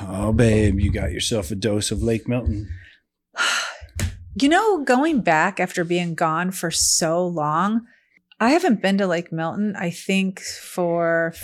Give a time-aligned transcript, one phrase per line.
[0.00, 2.68] Oh, babe, you got yourself a dose of Lake Milton.
[4.40, 7.86] You know, going back after being gone for so long,
[8.38, 11.34] I haven't been to Lake Milton, I think for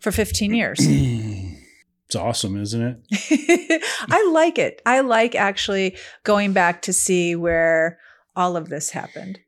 [0.00, 0.78] for 15 years.
[0.80, 3.82] it's awesome, isn't it?
[4.10, 4.80] I like it.
[4.86, 7.98] I like actually going back to see where
[8.34, 9.40] all of this happened.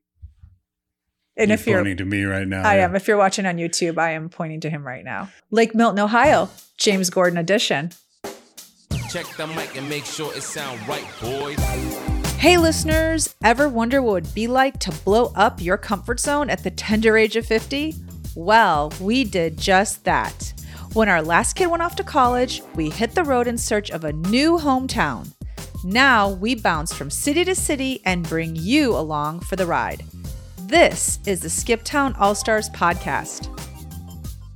[1.37, 2.84] And you're if you're pointing to me right now, I yeah.
[2.84, 2.95] am.
[2.95, 5.30] If you're watching on YouTube, I am pointing to him right now.
[5.50, 7.93] Lake Milton, Ohio, James Gordon edition.
[9.13, 11.59] Check the mic and make sure it sound right, boys.
[12.39, 16.49] Hey, listeners, ever wonder what it would be like to blow up your comfort zone
[16.49, 17.95] at the tender age of 50?
[18.35, 20.55] Well, we did just that.
[20.95, 24.05] When our last kid went off to college, we hit the road in search of
[24.05, 25.31] a new hometown.
[25.85, 30.07] Now we bounce from city to city and bring you along for the ride.
[30.63, 33.50] This is the Skip Town All Stars podcast.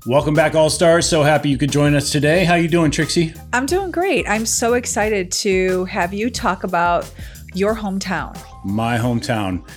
[0.07, 1.09] Welcome back, All Stars.
[1.09, 2.45] So happy you could join us today.
[2.45, 3.35] How are you doing, Trixie?
[3.53, 4.25] I'm doing great.
[4.29, 7.13] I'm so excited to have you talk about
[7.55, 8.41] your hometown.
[8.65, 9.69] My hometown.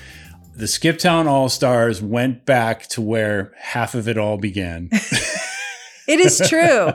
[0.56, 4.92] The Skiptown All Stars went back to where half of it all began.
[6.08, 6.90] It is true.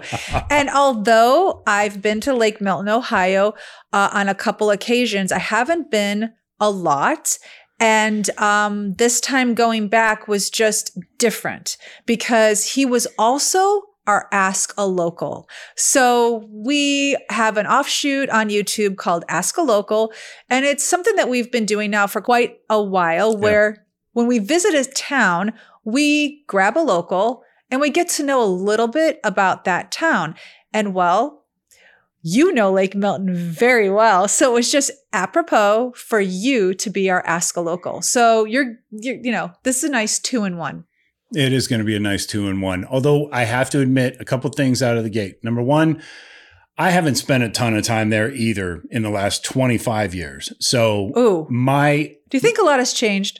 [0.50, 3.54] and although I've been to Lake Milton, Ohio
[3.92, 7.38] uh, on a couple occasions, I haven't been a lot.
[7.80, 14.74] And um, this time going back was just different because he was also our Ask
[14.76, 15.48] a Local.
[15.76, 20.12] So we have an offshoot on YouTube called Ask a Local.
[20.50, 24.38] And it's something that we've been doing now for quite a while where when we
[24.38, 25.52] visit a town,
[25.84, 30.34] we grab a local and we get to know a little bit about that town.
[30.72, 31.43] And well,
[32.26, 34.26] you know Lake Milton very well.
[34.26, 38.00] So it was just apropos for you to be our Ask a Local.
[38.00, 40.84] So you're, you're you know, this is a nice two in one.
[41.34, 42.86] It is going to be a nice two in one.
[42.86, 45.44] Although I have to admit a couple things out of the gate.
[45.44, 46.02] Number one,
[46.78, 50.52] I haven't spent a ton of time there either in the last 25 years.
[50.60, 51.46] So Ooh.
[51.50, 53.38] my Do you think a lot has changed?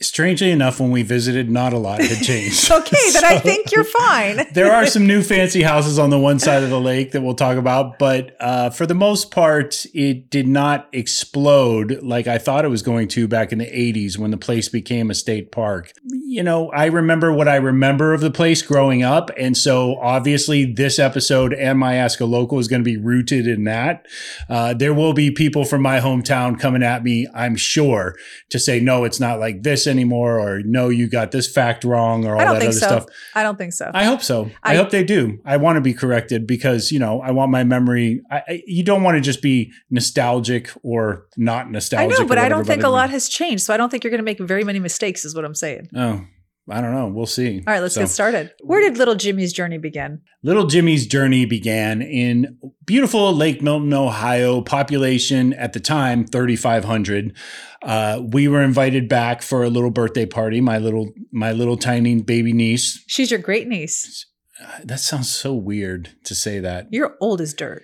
[0.00, 2.70] Strangely enough, when we visited, not a lot had changed.
[2.84, 4.46] Okay, then I think you're fine.
[4.52, 7.34] there are some new fancy houses on the one side of the lake that we'll
[7.34, 12.64] talk about, but uh, for the most part, it did not explode like I thought
[12.64, 15.92] it was going to back in the 80s when the place became a state park.
[16.04, 19.30] You know, I remember what I remember of the place growing up.
[19.38, 23.46] And so obviously, this episode and my Ask a Local is going to be rooted
[23.46, 24.06] in that.
[24.48, 28.16] Uh, there will be people from my hometown coming at me, I'm sure,
[28.50, 32.24] to say, no, it's not like this anymore, or no, you got this fact wrong,
[32.24, 32.86] or all that other so.
[32.86, 33.06] stuff.
[33.34, 33.90] I don't think so.
[33.92, 34.50] I hope so.
[34.62, 35.40] I, I- hope they do.
[35.44, 38.22] I want to be corrected because you know I want my memory.
[38.30, 42.38] I, I, you don't want to just be nostalgic or not nostalgic I know, but
[42.38, 43.64] I don't think a lot has changed.
[43.64, 45.88] So I don't think you're going to make very many mistakes, is what I'm saying.
[45.94, 46.24] Oh,
[46.68, 47.08] I don't know.
[47.08, 47.58] We'll see.
[47.66, 48.52] All right, let's So, get started.
[48.62, 50.22] Where did little Jimmy's journey begin?
[50.42, 54.62] Little Jimmy's journey began in beautiful Lake Milton, Ohio.
[54.62, 57.36] Population at the time thirty five hundred.
[57.82, 60.62] Uh, we were invited back for a little birthday party.
[60.62, 63.04] My little my little tiny baby niece.
[63.06, 64.24] She's your great niece.
[64.58, 66.86] Uh, That sounds so weird to say that.
[66.90, 67.82] You're old as dirt.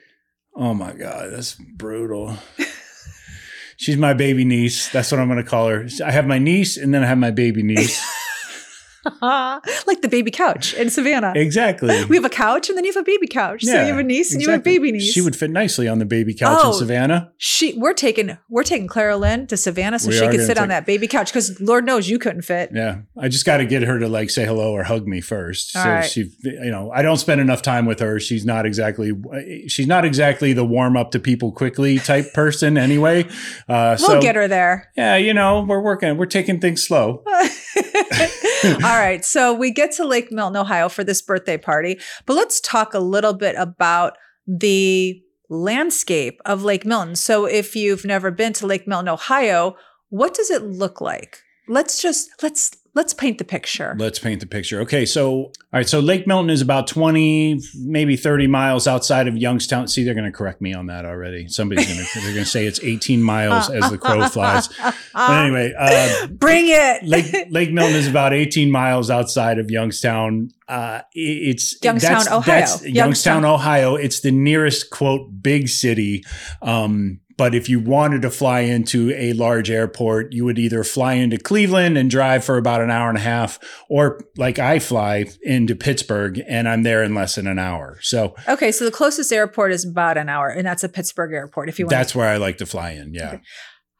[0.57, 2.39] Oh my god, that's brutal.
[3.77, 4.89] She's my baby niece.
[4.91, 5.87] That's what I'm going to call her.
[6.05, 7.99] I have my niece, and then I have my baby niece.
[9.23, 11.33] like the baby couch in Savannah.
[11.35, 12.05] exactly.
[12.07, 13.65] We have a couch and then you have a baby couch.
[13.65, 15.11] so you have a niece and you have a baby niece.
[15.13, 16.73] She would fit nicely on the baby couch in Oh.
[16.73, 17.33] Savannah.
[17.39, 20.69] She we're taking we're taking Clara Lynn to Savannah so We she could sit on
[20.69, 22.71] that baby couch because Lord knows you couldn't fit.
[22.75, 25.75] Yeah, I just got to get her to like say hello or hug me first.
[25.77, 26.05] All so right.
[26.05, 28.21] she, you know, I don't spend enough time with her.
[28.21, 29.13] She's not exactly,
[29.69, 33.25] she's not exactly the warm up to people quickly type person anyway.
[33.69, 34.91] Uh, We'll so get her there.
[34.97, 37.25] yeah, you know, we're working, we're taking things slow.
[38.65, 39.25] All right.
[39.25, 42.99] So we get to Lake Milton, Ohio for this birthday party, but let's talk a
[42.99, 44.17] little bit about
[44.47, 47.17] the landscape of Lake Milton.
[47.17, 49.77] So if you've never been to Lake Milton, Ohio,
[50.09, 51.39] what does it look like?
[51.69, 53.95] Let's just let's let's paint the picture.
[53.99, 54.81] Let's paint the picture.
[54.81, 59.37] Okay, so all right, so Lake Milton is about 20, maybe 30 miles outside of
[59.37, 59.89] Youngstown.
[59.89, 61.49] See, they're going to correct me on that already.
[61.49, 64.69] Somebody's going to they're going to say it's 18 miles as the crow flies.
[65.13, 67.05] But anyway, uh, Bring it.
[67.05, 70.51] Lake Lake Milton is about 18 miles outside of Youngstown.
[70.69, 72.43] Uh, it's Youngstown, that's, Ohio.
[72.43, 72.95] That's Youngstown.
[72.95, 73.95] Youngstown, Ohio.
[73.97, 76.25] It's the nearest quote big city.
[76.63, 81.15] Um, but if you wanted to fly into a large airport, you would either fly
[81.15, 83.59] into Cleveland and drive for about an hour and a half,
[83.89, 87.99] or like I fly into Pittsburgh and I'm there in less than an hour.
[88.03, 91.71] So Okay, so the closest airport is about an hour, and that's a Pittsburgh airport.
[91.71, 93.15] If you want, that's where I like to fly in.
[93.15, 93.39] Yeah.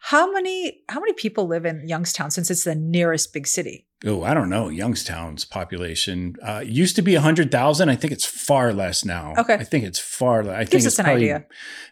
[0.03, 3.87] How many how many people live in Youngstown since it's the nearest big city?
[4.05, 4.69] Oh, I don't know.
[4.69, 7.89] Youngstown's population uh, used to be 100,000.
[7.91, 9.35] I think it's far less now.
[9.37, 9.55] Okay.
[9.55, 10.57] I think it's far less.
[10.57, 11.47] I think it's us an probably idea.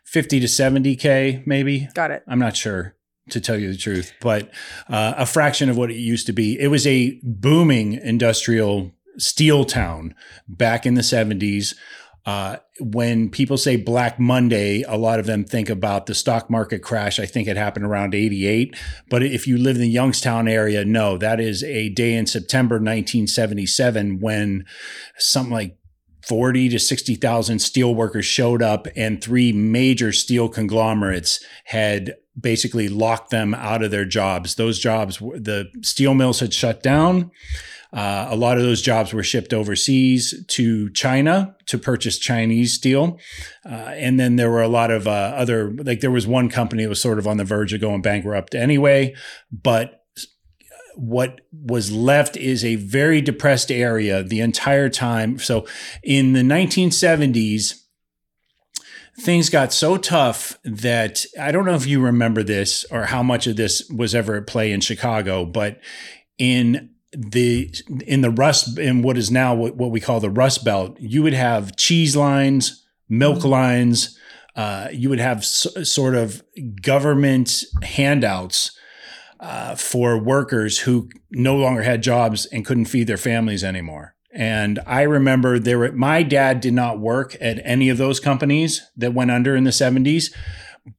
[0.05, 1.87] 50 to 70K, maybe.
[1.93, 2.23] Got it.
[2.27, 2.97] I'm not sure
[3.29, 4.51] to tell you the truth, but
[4.89, 6.59] uh, a fraction of what it used to be.
[6.59, 10.15] It was a booming industrial steel town
[10.49, 11.75] back in the 70s.
[12.25, 16.83] Uh, when people say Black Monday, a lot of them think about the stock market
[16.83, 17.19] crash.
[17.19, 18.77] I think it happened around 88.
[19.09, 22.77] But if you live in the Youngstown area, no, that is a day in September
[22.77, 24.65] 1977 when
[25.17, 25.77] something like
[26.27, 33.31] 40 to 60,000 steel workers showed up and three major steel conglomerates had basically locked
[33.31, 34.55] them out of their jobs.
[34.55, 37.31] Those jobs, the steel mills had shut down.
[37.93, 43.19] Uh, a lot of those jobs were shipped overseas to China to purchase Chinese steel.
[43.65, 46.83] Uh, and then there were a lot of uh, other, like there was one company
[46.83, 49.15] that was sort of on the verge of going bankrupt anyway.
[49.51, 50.05] But
[50.97, 55.39] what was left is a very depressed area the entire time.
[55.39, 55.65] So
[56.03, 57.85] in the 1970s,
[59.21, 63.47] things got so tough that I don't know if you remember this or how much
[63.47, 65.81] of this was ever at play in Chicago, but
[66.37, 67.75] in the
[68.07, 71.23] in the rust in what is now what, what we call the rust belt you
[71.23, 74.19] would have cheese lines milk lines
[74.57, 76.43] uh, you would have s- sort of
[76.83, 78.77] government handouts
[79.41, 84.17] uh, for workers who no longer had jobs and couldn't feed their families anymore.
[84.33, 88.83] And I remember there were my dad did not work at any of those companies
[88.97, 90.33] that went under in the 70s,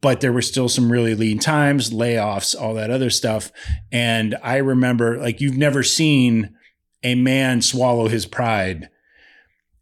[0.02, 3.52] but there were still some really lean times, layoffs, all that other stuff.
[3.92, 6.56] And I remember like you've never seen
[7.04, 8.90] a man swallow his pride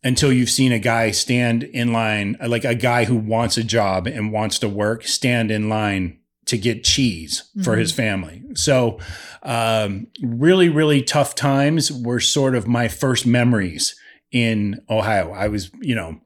[0.03, 4.07] until you've seen a guy stand in line, like a guy who wants a job
[4.07, 7.79] and wants to work, stand in line to get cheese for Mhm.
[7.79, 8.41] his family.
[8.53, 8.99] So,
[9.43, 13.95] um, really, really tough times were sort of my first memories
[14.31, 15.33] in Ohio.
[15.33, 16.21] I was, you know,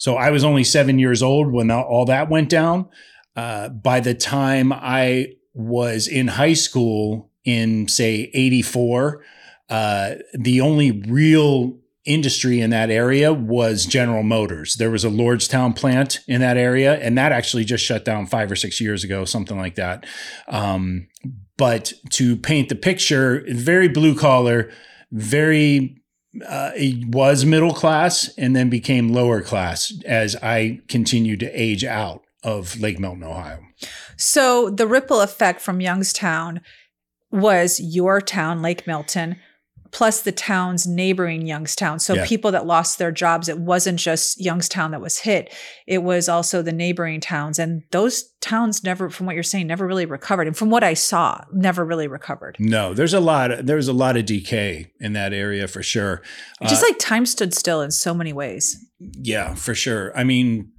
[0.00, 2.88] so I was only seven years old when all- that went down.
[3.36, 9.22] Uh, by the time I was in high school in, say, 84,
[9.68, 11.76] uh, the only real
[12.06, 14.76] industry in that area was General Motors.
[14.76, 18.50] There was a Lordstown plant in that area, and that actually just shut down five
[18.50, 20.06] or six years ago, something like that.
[20.48, 21.08] Um,
[21.58, 24.70] but to paint the picture, very blue collar,
[25.12, 25.99] very
[26.46, 31.84] uh, it was middle class and then became lower class as I continued to age
[31.84, 33.60] out of Lake Milton, Ohio.
[34.16, 36.60] So the ripple effect from Youngstown
[37.30, 39.36] was your town, Lake Milton,
[39.92, 41.98] plus the towns neighboring Youngstown.
[41.98, 42.26] So Yeah.
[42.26, 45.52] people that lost their jobs, it wasn't just Youngstown that was hit,
[45.86, 47.58] it was also the neighboring towns.
[47.58, 50.46] And those towns never, from what you're saying, never really recovered.
[50.46, 52.56] And from what I saw, never really recovered.
[52.60, 53.66] No, there's a lot.
[53.66, 56.22] There's a lot of decay in that area for sure.
[56.62, 58.76] Just Uh, like time stood still in so many ways.
[59.00, 60.16] Yeah, for sure.
[60.16, 60.70] I mean,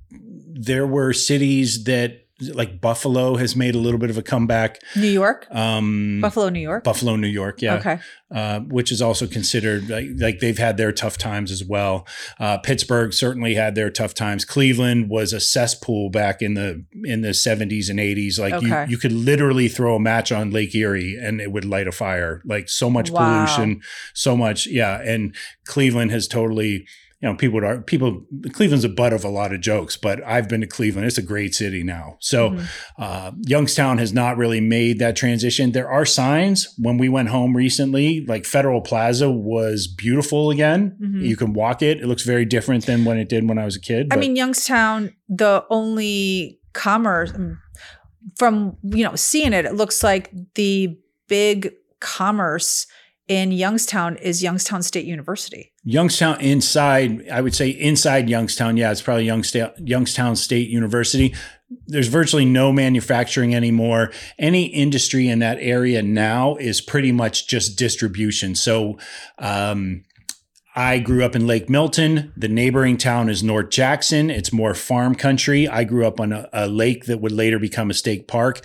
[0.54, 4.80] there were cities that like Buffalo has made a little bit of a comeback.
[4.96, 6.84] New York, Um, Buffalo, New York.
[6.84, 8.00] Buffalo, New York, yeah, Okay.
[8.34, 12.08] uh, which is also considered like, like they've had their tough times as well.
[12.40, 14.46] Uh, Pittsburgh certainly had their tough times.
[14.46, 18.40] Cleveland was a cesspool back in the in the seventies and eighties.
[18.40, 18.84] Like Okay.
[18.86, 21.92] you, you could literally throw a match on Lake Erie and it would light a
[21.92, 22.42] fire.
[22.46, 23.46] Like so much Wow.
[23.46, 23.82] pollution,
[24.14, 25.02] so much, yeah.
[25.02, 25.36] And
[25.66, 26.86] Cleveland has totally.
[27.22, 28.26] You know, people would are people.
[28.52, 31.06] Cleveland's a butt of a lot of jokes, but I've been to Cleveland.
[31.06, 32.18] It's a great city now.
[32.20, 32.66] So, Mhm.
[32.98, 35.72] uh, Youngstown has not really made that transition.
[35.72, 40.96] There are signs when we went home recently, like Federal Plaza was beautiful again.
[41.00, 41.24] Mhm.
[41.24, 42.00] You can walk it.
[42.02, 44.08] It looks very different than when it did when I was a kid.
[44.10, 47.56] I but- mean, Youngstown, the only commerce mm,
[48.40, 50.98] from you know seeing it, it looks like the
[51.28, 52.88] big commerce
[53.28, 55.71] in Youngstown is Youngstown State University.
[55.84, 58.78] Youngstown inside, I would say inside Youngstown.
[58.78, 61.34] Yeah, it's probably Youngstown, State University.
[61.88, 64.12] There's virtually no manufacturing anymore.
[64.38, 68.54] Any industry in that area now is pretty much just distribution.
[68.56, 68.98] So,
[69.40, 70.04] um,
[70.74, 72.32] I grew up in Lake Milton.
[72.38, 74.30] The neighboring town is North Jackson.
[74.30, 75.68] It's more farm country.
[75.68, 78.62] I grew up on a, a lake that would later become a state park.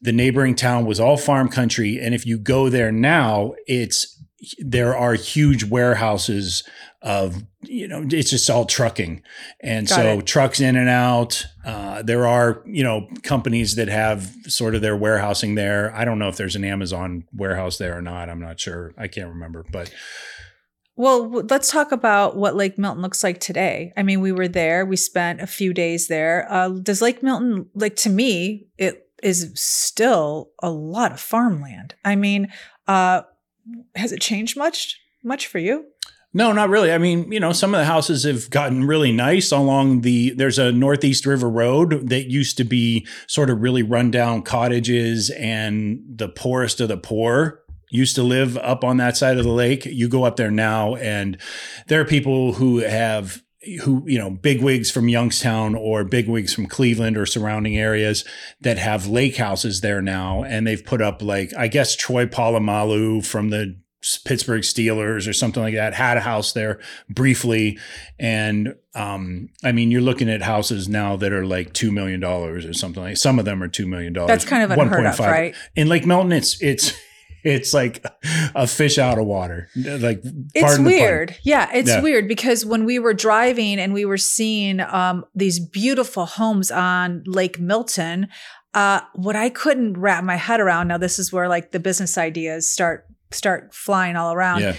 [0.00, 1.98] The neighboring town was all farm country.
[1.98, 4.19] And if you go there now, it's
[4.58, 6.64] there are huge warehouses
[7.02, 9.22] of you know it's just all trucking
[9.60, 10.26] and Got so it.
[10.26, 14.96] trucks in and out uh, there are you know companies that have sort of their
[14.96, 18.60] warehousing there i don't know if there's an amazon warehouse there or not i'm not
[18.60, 19.92] sure i can't remember but
[20.96, 23.90] Well, let's talk about what Lake Milton looks like today.
[23.96, 24.84] I mean, we were there.
[24.84, 26.46] We spent a few days there.
[26.50, 31.94] Uh, does Lake Milton, like to me, it is still a lot of farmland.
[32.04, 32.48] I mean,
[32.86, 33.22] uh,
[33.94, 35.00] has it changed much?
[35.22, 35.86] Much for you?
[36.32, 36.92] No, not really.
[36.92, 40.60] I mean, you know, some of the houses have gotten really nice along the there's
[40.60, 46.28] a Northeast River Road that used to be sort of really rundown cottages and the
[46.28, 49.84] poorest of the poor used to live up on that side of the lake.
[49.84, 51.36] You go up there now and
[51.88, 53.42] there are people who have
[53.82, 58.24] who you know bigwigs from Youngstown or bigwigs from Cleveland or surrounding areas
[58.60, 63.24] that have lake houses there now, and they've put up like I guess Troy Polamalu
[63.24, 63.78] from the
[64.24, 67.78] Pittsburgh Steelers or something like that had a house there briefly,
[68.18, 72.64] and um, I mean you're looking at houses now that are like two million dollars
[72.64, 73.18] or something like.
[73.18, 74.28] Some of them are two million dollars.
[74.28, 75.54] That's kind of unheard of, right?
[75.76, 76.94] In Lake Milton, it's it's
[77.44, 78.04] it's like
[78.54, 79.68] a fish out of water.
[79.76, 80.22] Like
[80.54, 81.36] it's weird.
[81.42, 82.00] Yeah, it's yeah.
[82.00, 87.22] weird because when we were driving and we were seeing um, these beautiful homes on
[87.26, 88.28] Lake Milton,
[88.74, 90.88] uh, what I couldn't wrap my head around.
[90.88, 94.60] Now this is where like the business ideas start start flying all around.
[94.60, 94.76] Yeah.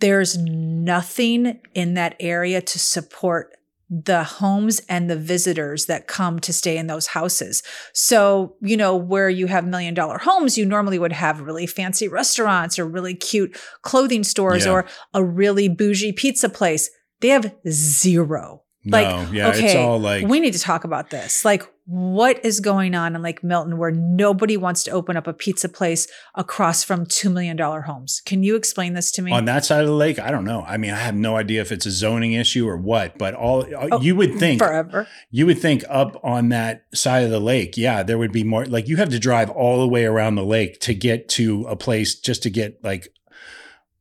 [0.00, 3.56] There's nothing in that area to support
[3.90, 7.62] the homes and the visitors that come to stay in those houses.
[7.92, 12.06] So, you know, where you have million dollar homes, you normally would have really fancy
[12.06, 14.72] restaurants or really cute clothing stores yeah.
[14.72, 16.88] or a really bougie pizza place.
[17.20, 18.62] They have zero.
[18.86, 21.44] Like, no, yeah, okay, it's all like we need to talk about this.
[21.44, 25.34] Like, what is going on in Lake Milton where nobody wants to open up a
[25.34, 28.22] pizza place across from $2 million homes?
[28.24, 29.32] Can you explain this to me?
[29.32, 30.18] On that side of the lake?
[30.18, 30.62] I don't know.
[30.62, 33.66] I mean, I have no idea if it's a zoning issue or what, but all
[33.92, 35.06] oh, you would think forever.
[35.30, 38.64] You would think up on that side of the lake, yeah, there would be more
[38.64, 41.76] like you have to drive all the way around the lake to get to a
[41.76, 43.12] place just to get like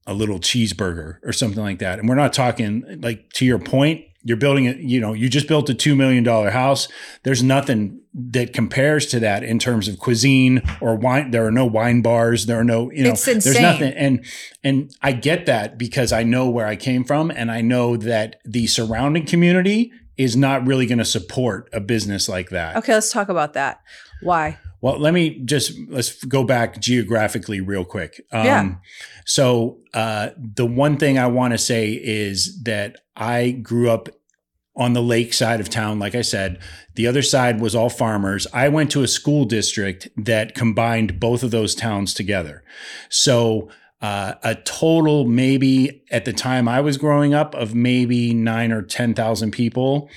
[0.07, 1.99] a little cheeseburger or something like that.
[1.99, 5.47] And we're not talking like to your point, you're building it, you know, you just
[5.47, 6.87] built a $2 million house.
[7.23, 11.31] There's nothing that compares to that in terms of cuisine or wine.
[11.31, 12.45] There are no wine bars.
[12.45, 13.93] There are no, you know, there's nothing.
[13.93, 14.25] And,
[14.63, 18.41] and I get that because I know where I came from and I know that
[18.43, 22.75] the surrounding community is not really going to support a business like that.
[22.75, 22.93] Okay.
[22.93, 23.81] Let's talk about that.
[24.21, 24.57] Why?
[24.81, 28.25] Well, let me just let's go back geographically real quick.
[28.31, 28.75] Um, yeah.
[29.25, 34.09] So uh, the one thing I want to say is that I grew up
[34.75, 35.99] on the lake side of town.
[35.99, 36.59] Like I said,
[36.95, 38.47] the other side was all farmers.
[38.53, 42.63] I went to a school district that combined both of those towns together.
[43.09, 43.69] So
[44.01, 48.81] uh, a total maybe at the time I was growing up of maybe nine or
[48.81, 50.09] ten thousand people.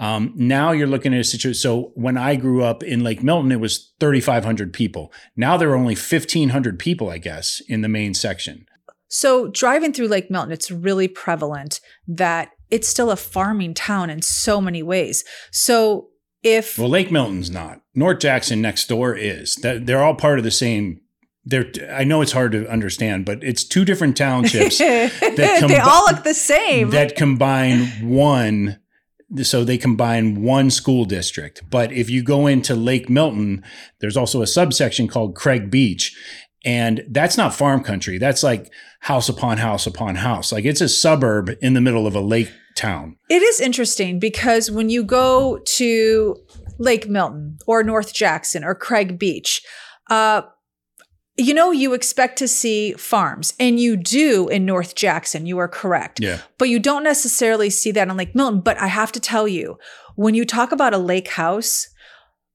[0.00, 1.54] Um, now you're looking at a situation.
[1.54, 5.12] So when I grew up in Lake Milton, it was 3,500 people.
[5.36, 8.66] Now there are only 1,500 people, I guess, in the main section.
[9.08, 14.22] So driving through Lake Milton, it's really prevalent that it's still a farming town in
[14.22, 15.22] so many ways.
[15.52, 16.08] So
[16.42, 17.82] if well, Lake Milton's not.
[17.94, 19.56] North Jackson next door is.
[19.56, 21.00] That they're all part of the same
[21.44, 25.10] they're I know it's hard to understand, but it's two different townships that
[25.62, 26.90] combi- they all look the same.
[26.90, 28.79] That combine one
[29.42, 31.62] so they combine one school district.
[31.70, 33.64] But if you go into Lake Milton,
[34.00, 36.16] there's also a subsection called Craig Beach.
[36.64, 38.18] And that's not farm country.
[38.18, 38.70] That's like
[39.00, 40.52] house upon house upon house.
[40.52, 43.16] Like it's a suburb in the middle of a lake town.
[43.28, 46.36] It is interesting because when you go to
[46.78, 49.62] Lake Milton or North Jackson or Craig Beach,
[50.10, 50.42] uh,
[51.40, 55.46] you know, you expect to see farms, and you do in North Jackson.
[55.46, 56.20] You are correct.
[56.20, 56.40] Yeah.
[56.58, 58.60] But you don't necessarily see that on Lake Milton.
[58.60, 59.78] But I have to tell you,
[60.16, 61.88] when you talk about a lake house,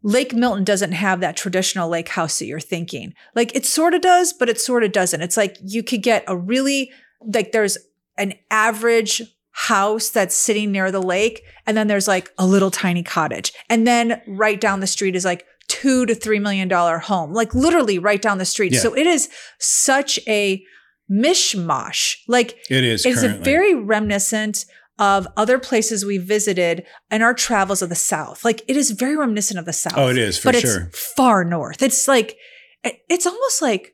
[0.04, 3.14] Lake Milton doesn't have that traditional lake house that you're thinking.
[3.34, 5.22] Like it sort of does, but it sort of doesn't.
[5.22, 6.92] It's like you could get a really,
[7.34, 7.78] like there's
[8.18, 13.02] an average house that's sitting near the lake, and then there's like a little tiny
[13.02, 13.52] cottage.
[13.70, 17.54] And then right down the street is like two to three million dollar home, like
[17.56, 18.74] literally right down the street.
[18.74, 18.80] Yeah.
[18.80, 19.30] So it is
[19.60, 20.64] such a
[21.12, 22.18] mishmash.
[22.28, 23.06] Like it is.
[23.06, 24.66] It's very reminiscent
[24.98, 28.46] of other places we visited in our travels of the South.
[28.46, 29.98] Like it is very reminiscent of the South.
[29.98, 30.84] Oh, it is for but sure.
[30.84, 31.82] It's far north.
[31.82, 32.38] It's like
[32.84, 33.94] it's almost like.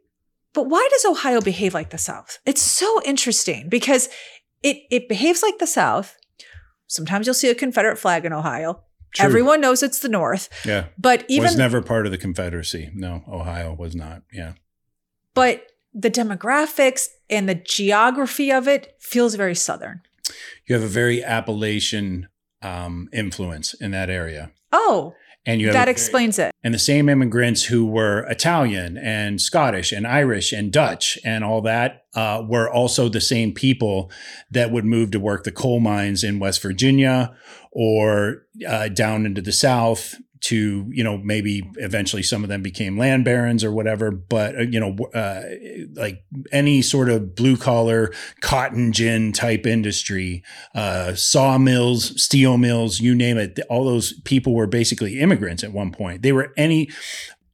[0.53, 2.39] But why does Ohio behave like the South?
[2.45, 4.09] It's so interesting because
[4.61, 6.17] it it behaves like the South.
[6.87, 8.83] Sometimes you'll see a Confederate flag in Ohio.
[9.13, 9.25] True.
[9.25, 10.49] Everyone knows it's the North.
[10.65, 10.85] Yeah.
[10.97, 12.91] But even was never part of the Confederacy.
[12.93, 14.23] No, Ohio was not.
[14.31, 14.53] Yeah.
[15.33, 20.01] But the demographics and the geography of it feels very Southern.
[20.65, 22.29] You have a very Appalachian
[22.61, 24.51] um, influence in that area.
[24.71, 25.13] Oh,
[25.45, 26.53] and you that explains it.
[26.63, 31.61] And the same immigrants who were Italian and Scottish and Irish and Dutch and all
[31.61, 34.11] that uh, were also the same people
[34.51, 37.35] that would move to work the coal mines in West Virginia
[37.71, 42.97] or uh, down into the South to you know maybe eventually some of them became
[42.97, 45.43] land barons or whatever but uh, you know uh,
[45.93, 53.13] like any sort of blue collar cotton gin type industry uh, sawmills steel mills you
[53.13, 56.21] name it all those people were basically immigrants at one point.
[56.21, 56.89] They were any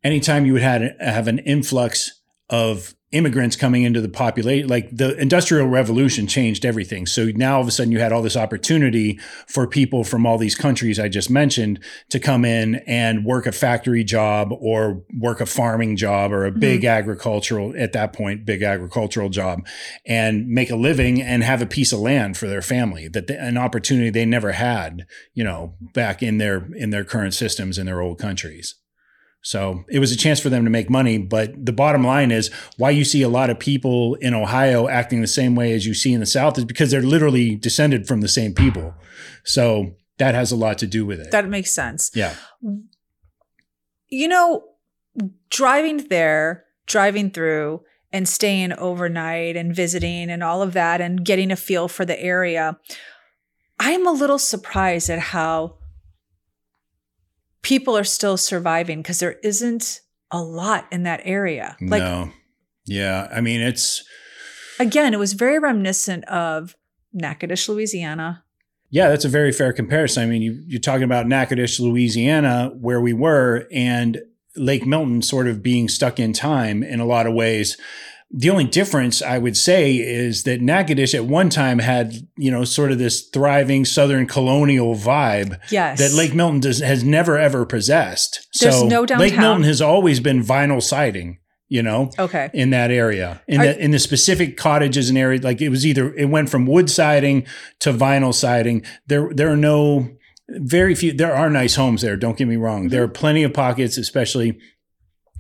[0.04, 5.18] anytime you would had have an influx of immigrants coming into the population like the
[5.18, 7.06] industrial revolution changed everything.
[7.06, 10.38] So now all of a sudden you had all this opportunity for people from all
[10.38, 15.42] these countries i just mentioned to come in and work a factory job or work
[15.42, 16.60] a farming job or a mm-hmm.
[16.60, 19.66] big agricultural at that point big agricultural job
[20.06, 23.36] and make a living and have a piece of land for their family that they,
[23.36, 27.86] an opportunity they never had you know back in their in their current systems in
[27.86, 28.76] their old countries
[29.42, 31.18] so it was a chance for them to make money.
[31.18, 35.22] But the bottom line is why you see a lot of people in Ohio acting
[35.22, 38.22] the same way as you see in the South is because they're literally descended from
[38.22, 38.94] the same people.
[39.46, 41.32] So that has a lot to do with it.
[41.32, 42.12] That makes sense.
[42.14, 42.36] yeah.
[44.10, 44.64] You know,
[45.50, 51.52] driving there, driving through, and staying overnight and visiting and all of that and getting
[51.52, 52.78] a feel for the area,
[53.80, 55.77] I'm a little surprised at how
[57.68, 60.00] people are still surviving because there isn't
[60.32, 61.76] a lot in that area.
[61.82, 62.32] Like, no.
[62.86, 63.28] Yeah.
[63.30, 64.06] I mean, it's,
[64.80, 66.78] again, it was very reminiscent of
[67.12, 68.46] Natchitoches, Louisiana.
[68.90, 70.24] Yeah, that's a very fair comparison.
[70.24, 74.22] I mean, you, you're talking about Natchitoches, Louisiana, where we were, and
[74.56, 77.76] Lake Milton sort of being stuck in time in a lot of ways.
[78.30, 82.66] The only difference I would say is that Natchitoches at one time had, you know,
[82.66, 86.00] sort of this thriving Southern colonial vibe Yes.
[86.00, 88.46] that Lake Milton does, has never ever possessed.
[88.60, 89.38] There's so no Lake.
[89.38, 91.38] Milton has always been vinyl siding,
[91.70, 92.50] you know, Okay.
[92.54, 93.42] in that area.
[93.48, 96.50] In Are- the in the specific cottages and area, like it was either it went
[96.50, 97.46] from wood siding
[97.80, 98.84] to vinyl siding.
[99.08, 100.10] There there are no
[100.50, 101.14] very few.
[101.14, 102.18] There are nice homes there.
[102.18, 102.90] Don't get me wrong.
[102.90, 103.12] There mm-hmm.
[103.12, 104.58] are plenty of pockets, especially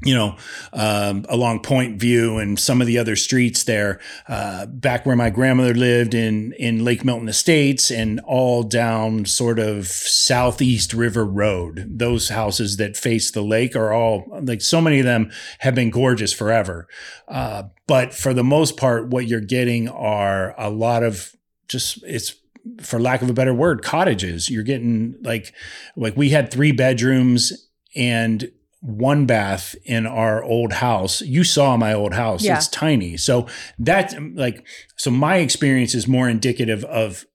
[0.04, 0.38] you know,
[0.74, 5.30] um, along Point View and some of the other streets there, uh, back where my
[5.30, 11.86] grandmother lived in in Lake Milton Estates, and all down sort of Southeast River Road.
[11.90, 15.90] Those houses that face the lake are all like so many of them have been
[15.90, 16.88] gorgeous forever.
[17.28, 21.36] Uh, but for the most part, what you're getting are a lot of
[21.68, 22.36] just it's
[22.82, 24.50] for lack of a better word, cottages.
[24.50, 25.54] You're getting like
[25.96, 31.22] like we had three bedrooms and one bath in our old house.
[31.22, 32.44] You saw my old house.
[32.44, 32.58] Yeah.
[32.58, 33.18] It's tiny.
[33.18, 33.48] So
[33.80, 37.26] that like so my experience is more indicative of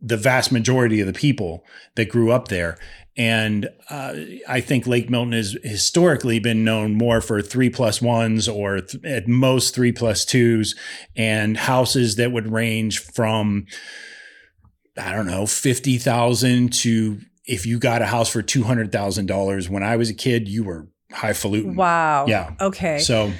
[0.00, 2.78] the vast majority of the people that grew up there.
[3.16, 4.14] And uh,
[4.48, 9.04] I think Lake Milton has historically been known more for three plus ones or th-
[9.04, 10.74] at most three plus twos
[11.14, 13.66] and houses that would range from,
[14.98, 19.68] I don't know, 50,000 to if you got a house for $200,000.
[19.68, 21.76] When I was a kid, you were highfalutin.
[21.76, 22.26] Wow.
[22.26, 22.54] Yeah.
[22.60, 22.98] Okay.
[22.98, 23.32] So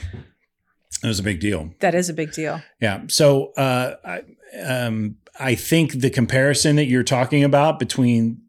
[1.02, 1.70] it was a big deal.
[1.80, 2.62] that is a big deal.
[2.80, 3.02] Yeah.
[3.08, 4.22] So uh, I,
[4.62, 8.40] um, I think the comparison that you're talking about between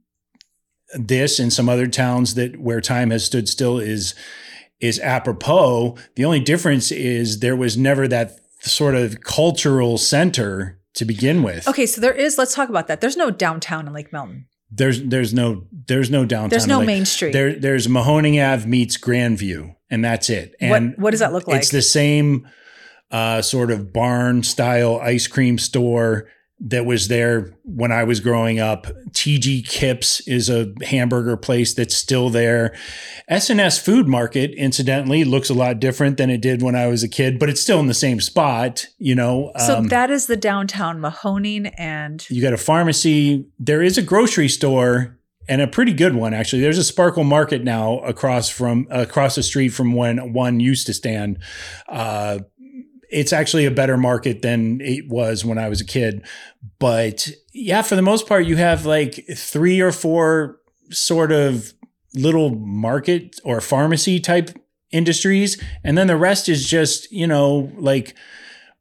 [0.94, 4.14] this and some other towns that where time has stood still is
[4.80, 5.98] is apropos.
[6.16, 11.68] The only difference is there was never that sort of cultural center to begin with.
[11.68, 12.38] Okay, so there is.
[12.38, 13.02] Let's talk about that.
[13.02, 14.46] There's no downtown in Lake Milton.
[14.72, 16.50] There's there's no there's no downtown.
[16.50, 17.32] There's no Like, main street.
[17.34, 20.56] There there's Mahoning Ave meets Grandview, and that's it.
[20.60, 21.58] What- And what does that look like?
[21.62, 22.48] It's the same
[23.12, 26.28] uh, sort of barn style ice cream store
[26.60, 28.88] that was there when I was growing up.
[29.12, 32.76] TG Kips is a hamburger place that's still there.
[33.28, 37.10] S&S Food Market, incidentally, looks a lot different than it did when I was a
[37.10, 38.88] kid, but it's still in the same spot.
[38.98, 43.46] You know, so Um, that is the downtown Mahoning and you got a pharmacy.
[43.60, 46.62] There is a grocery store and a pretty good one actually.
[46.62, 50.94] There's a Sparkle Market now across from across the street from when one used to
[50.94, 51.38] stand.
[51.88, 52.40] Uh,
[53.16, 56.26] it's actually a better market than it was when I was a kid.
[56.80, 61.74] But yeah, for the most part, you have like three or four sort of
[62.14, 64.50] little market or pharmacy type
[64.92, 68.16] industries, and then the rest is just you know like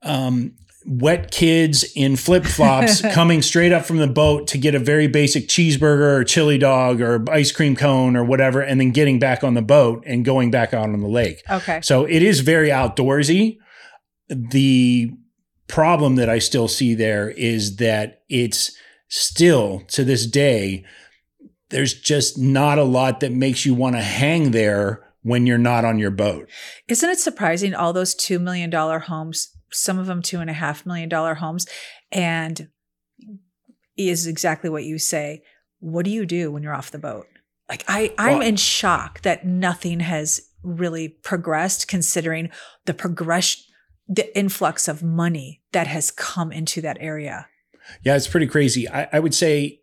[0.03, 4.81] um, wet kids in flip flops coming straight up from the boat to get a
[4.81, 9.21] very basic cheeseburger or chili dog or ice cream cone or whatever, and then getting
[9.21, 11.41] back on the boat and going back out on the lake.
[11.49, 11.81] okay.
[11.85, 13.59] So it is very outdoorsy.
[14.29, 15.11] The
[15.69, 18.73] problem that I still see there is that it's
[19.09, 20.85] still to this day,
[21.71, 25.85] there's just not a lot that makes you want to hang there when you're not
[25.85, 26.49] on your boat.
[26.89, 30.55] Isn't it surprising all those two million dollar homes, some of them two and a
[30.55, 31.67] half million dollar homes,
[32.13, 32.69] and
[33.97, 35.43] is exactly what you say.
[35.81, 37.27] What do you do when you're off the boat?
[37.69, 42.51] like I I'm Well- in shock that nothing has really progressed considering
[42.85, 43.63] the progression
[44.09, 47.49] the influx of money that has come into that area.
[48.03, 48.89] Yeah, it's pretty crazy.
[48.89, 49.81] I, I would say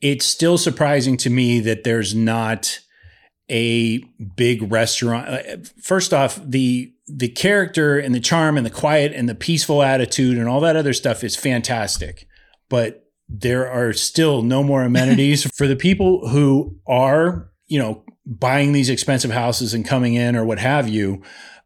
[0.00, 2.80] it's still surprising to me that there's not
[3.50, 3.98] a
[4.36, 5.28] big restaurant.
[5.28, 9.82] Uh, First off, the the character and the charm and the quiet and the peaceful
[9.82, 12.26] attitude and all that other stuff is fantastic.
[12.68, 18.72] But there are still no more amenities for the people who are, you know, buying
[18.72, 21.22] these expensive houses and coming in or what have you.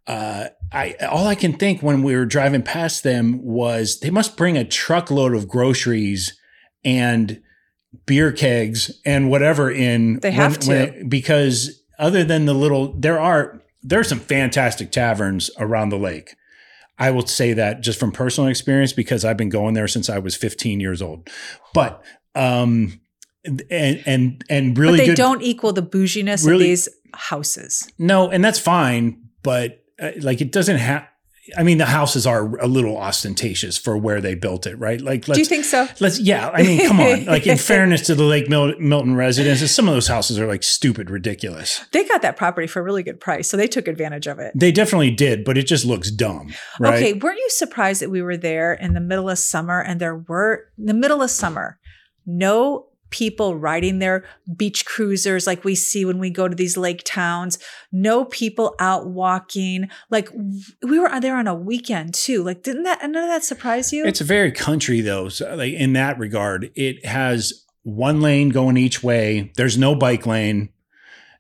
[0.07, 4.37] Uh, I all I can think when we were driving past them was they must
[4.37, 6.39] bring a truckload of groceries
[6.85, 7.41] and
[8.07, 10.19] beer kegs and whatever in.
[10.21, 10.73] They have to.
[10.73, 15.99] it- because other than the little, there are there are some fantastic taverns around the
[15.99, 16.35] lake.
[16.99, 20.19] I will say that just from personal experience because I've been going there since I
[20.19, 21.29] was 15 years old.
[21.75, 22.03] But
[22.35, 23.01] um,
[23.45, 25.17] and and and really but they good.
[25.17, 27.91] don't equal the bouginess of these houses.
[27.99, 31.07] No, and that's fine, but uh, like it doesn't have.
[31.57, 35.01] I mean, the houses are a little ostentatious for where they built it, right?
[35.01, 35.87] Like, let's Do you think so?
[36.01, 36.51] let's yeah.
[36.53, 37.25] I mean, come on.
[37.27, 40.65] Like, in fairness to the Lake Mil- Milton residences, some of those houses are like
[40.65, 41.85] stupid ridiculous.
[41.93, 44.53] They got that property for a really good price, so they took advantage of it.
[44.57, 46.95] They definitely did, but it just looks dumb, right?
[46.95, 50.17] Okay, weren't you surprised that we were there in the middle of summer and there
[50.17, 51.79] were in the middle of summer
[52.27, 54.25] no people riding their
[54.57, 57.59] beach cruisers like we see when we go to these lake towns,
[57.93, 59.89] no people out walking.
[60.11, 60.31] Like
[60.83, 62.43] we were there on a weekend too.
[62.43, 64.05] Like didn't that none of that surprise you?
[64.05, 65.29] It's very country though.
[65.29, 69.53] So like in that regard, it has one lane going each way.
[69.57, 70.71] There's no bike lane.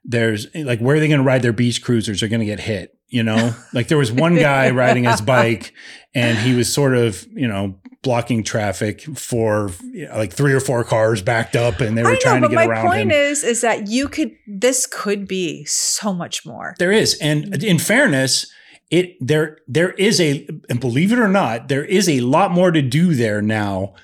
[0.08, 2.22] There's like where are they going to ride their beach cruisers?
[2.22, 2.92] Are going to get hit.
[3.08, 5.72] You know, like there was one guy riding his bike,
[6.14, 10.60] and he was sort of you know blocking traffic for you know, like three or
[10.60, 13.42] four cars backed up, and they were I know, trying to get my point is,
[13.42, 14.32] is that you could.
[14.46, 16.74] This could be so much more.
[16.78, 18.50] There is, and in fairness,
[18.90, 22.70] it there there is a, and believe it or not, there is a lot more
[22.70, 23.94] to do there now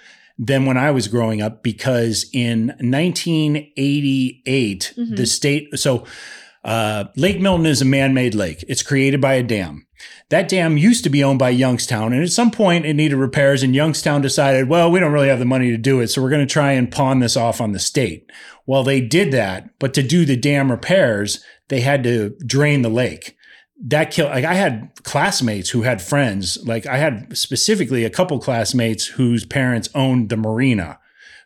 [0.45, 2.75] than when I was growing up because in
[3.77, 5.17] 1988, Mhm.
[5.17, 6.05] the state so
[6.65, 8.65] uh, Lake Milton is a man-made lake.
[8.69, 9.85] It's created by a dam.
[10.29, 13.65] That dam used to be owned by Youngstown, and at some point it needed repairs,
[13.65, 16.31] and Youngstown decided, well, we don't really have the money to do it, so we're
[16.31, 18.31] going to try and pawn this off on the state.
[18.65, 22.89] Well, they did that, but to do the dam repairs, they had to drain the
[22.89, 23.37] lake.
[23.87, 24.31] That killed.
[24.31, 26.59] Like I had classmates who had friends.
[26.65, 30.99] Like I had specifically a couple classmates whose parents owned the marina.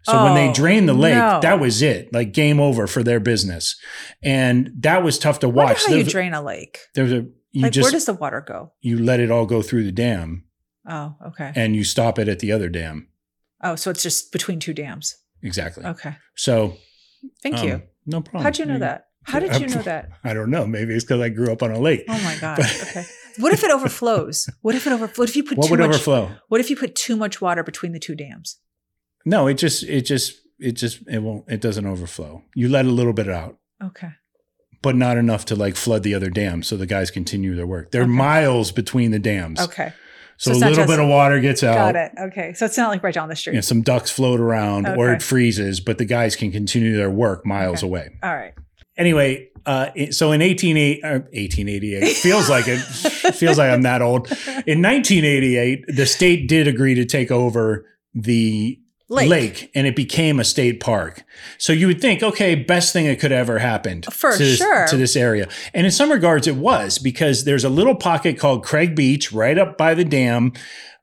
[0.03, 1.41] So when they Oh, drained the lake, no.
[1.41, 2.13] that was it.
[2.13, 3.75] Like game over for their business,
[4.23, 5.85] and that was tough to watch.
[5.87, 6.79] how you drain a lake.
[6.95, 8.73] there's a you Like, just where does the water go?
[8.81, 10.45] you let it all go through the dam
[10.89, 11.51] Oh, okay.
[11.57, 13.09] and you stop it at the other dam.
[13.65, 15.17] Oh, so it's just between two dams.
[15.43, 15.85] Exactly.
[15.85, 16.17] Okay.
[16.37, 16.77] So
[17.43, 17.83] Thank um, you.
[18.05, 18.45] No problem.
[18.45, 19.06] How'd you know that?
[19.27, 20.11] How did you know that?
[20.25, 20.67] I don't know.
[20.67, 22.05] Maybe it's because I grew up on a lake.
[22.09, 22.61] Oh my god.
[22.61, 23.05] Okay.
[23.39, 24.49] What if it overflows?
[24.63, 25.19] What if it overflows?
[25.19, 25.89] What if you put what too would much?
[25.91, 26.31] overflow?
[26.49, 28.59] What if you put too much water between the two dams?
[29.25, 32.43] No, it just it just it just it won't it doesn't overflow.
[32.55, 34.11] You let a little bit out, Okay.
[34.83, 37.91] but not enough to like flood the other dam so the guys continue their work.
[37.91, 38.13] There are Okay.
[38.13, 39.61] miles between the dams.
[39.61, 39.93] Okay.
[40.39, 41.75] So, So a little bit of water gets out.
[41.95, 42.13] Got it.
[42.29, 42.53] Okay.
[42.53, 43.55] So it's not like right down the street.
[43.55, 47.11] You know, some ducks float around or it freezes, but the guys can continue their
[47.11, 47.87] work miles Okay.
[47.89, 48.11] away.
[48.23, 48.53] All right.
[48.99, 52.79] Anyway, uh, so in 18, uh, 1888, feels like it,
[53.35, 54.29] feels like I'm that old.
[54.67, 59.29] In 1988, the state did agree to take over the Lake.
[59.29, 59.71] lake.
[59.75, 61.25] and it became a state park.
[61.59, 64.87] So you would think, okay, best thing that could ever happened For to this, sure.
[64.87, 65.49] to this area.
[65.75, 69.59] And in some regards, it was because there's a little pocket called Craig Beach right
[69.59, 70.53] up by the dam.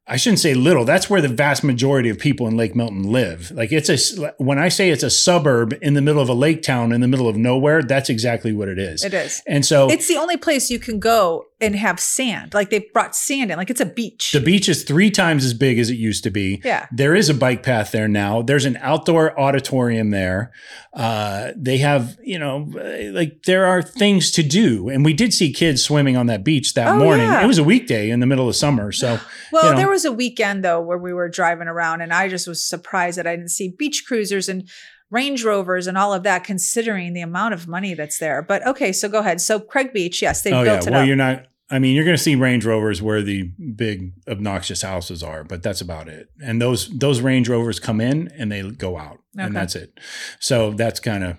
[0.05, 0.83] I shouldn't say little.
[0.83, 3.51] That's where the vast majority of people in Lake Milton live.
[3.51, 6.61] Like it's a when I say it's a suburb in the middle of a lake
[6.61, 9.03] town in the middle of nowhere, that's exactly what it is.
[9.03, 9.41] It is.
[9.47, 12.53] And so It's the only place you can go and have sand.
[12.53, 13.57] Like they brought sand in.
[13.57, 14.31] Like it's a beach.
[14.31, 16.61] the beach is three times as big as it used to be.
[16.63, 16.87] yeah.
[16.91, 18.41] There is a bike path there now.
[18.41, 20.51] There's an outdoor auditorium there.
[20.93, 24.89] Uh, they have, you know, uh, like there are things to do.
[24.89, 27.25] And we did see kids swimming on that beach that Oh, morning.
[27.25, 27.43] yeah.
[27.43, 28.91] It was a weekday in the middle of summer.
[28.91, 29.19] So,
[29.51, 29.77] Well, you know.
[29.77, 33.17] there was a weekend though where we were driving around and I just was surprised
[33.17, 34.69] that I didn't see beach cruisers and
[35.11, 38.41] Range Rovers and all of that, considering the amount of money that's there.
[38.41, 39.41] But okay, so go ahead.
[39.41, 40.73] So Craig Beach, yes, they oh, yeah.
[40.77, 41.07] built it Well, up.
[41.07, 43.43] you're not, I mean, you're going to see Range Rovers where the
[43.75, 46.27] big obnoxious houses are, but that's about it.
[46.43, 49.45] And those, those Range Rovers come in and they go out Okay.
[49.47, 49.97] and that's it.
[50.39, 51.37] So that's kind of,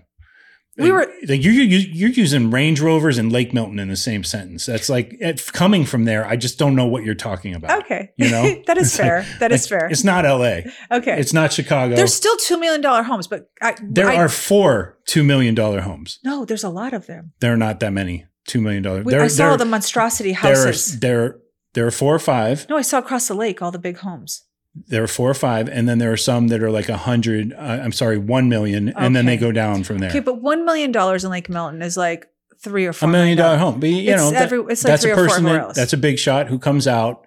[0.77, 4.25] We were like you're you- you're using Range Rovers and Lake Milton in the same
[4.25, 4.67] sentence.
[4.67, 6.27] That's like it, coming from there.
[6.27, 7.85] I just don't know what you're talking about.
[7.85, 8.11] okay.
[8.17, 8.43] You know?
[8.67, 9.27] that is It's like- fair.
[9.39, 9.89] That is Like, fair.
[9.89, 10.65] It's not L.A.
[10.91, 11.17] Okay.
[11.21, 11.95] It's not Chicago.
[11.95, 15.83] there's still two million dollar homes, but I, there I- are four two million dollar
[15.83, 16.19] homes.
[16.25, 16.45] no.
[16.45, 17.33] There's a lot of them.
[17.39, 19.03] There are not that many two million dollar.
[19.03, 21.01] We, There, I saw there, the monstrosity there, are, houses.
[21.01, 21.39] there,
[21.75, 22.67] there are four or five.
[22.69, 24.45] no, I saw across the lake all the big homes.
[24.89, 27.53] There are four or five, and then there are some that are like a hundred.
[27.53, 30.11] Uh, I'm sorry, one million, and then they go down from there.
[30.11, 32.27] Okay, but one million dollars in Lake Milton is like
[32.61, 33.79] three or a four million dollar home.
[33.79, 35.93] But you It's know, every- it's like that's three a or four person that, that's
[35.93, 37.25] a big shot who comes out,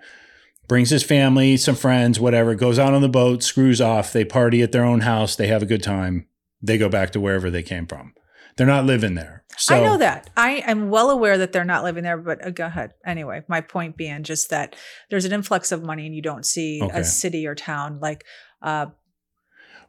[0.68, 4.12] brings his family, some friends, whatever, goes out on the boat, screws off.
[4.12, 5.36] They party at their own house.
[5.38, 6.28] They have a good time.
[6.62, 8.14] They go back to wherever they came from.
[8.58, 9.37] They're not living there.
[9.58, 10.30] So I know that.
[10.38, 12.92] I am well aware that they're not living there, but uh, go ahead.
[13.06, 14.76] Anyway, my point being just that
[15.10, 17.00] there's an influx of money and you don't see Okay.
[17.00, 18.24] a city or town like
[18.62, 18.88] uh,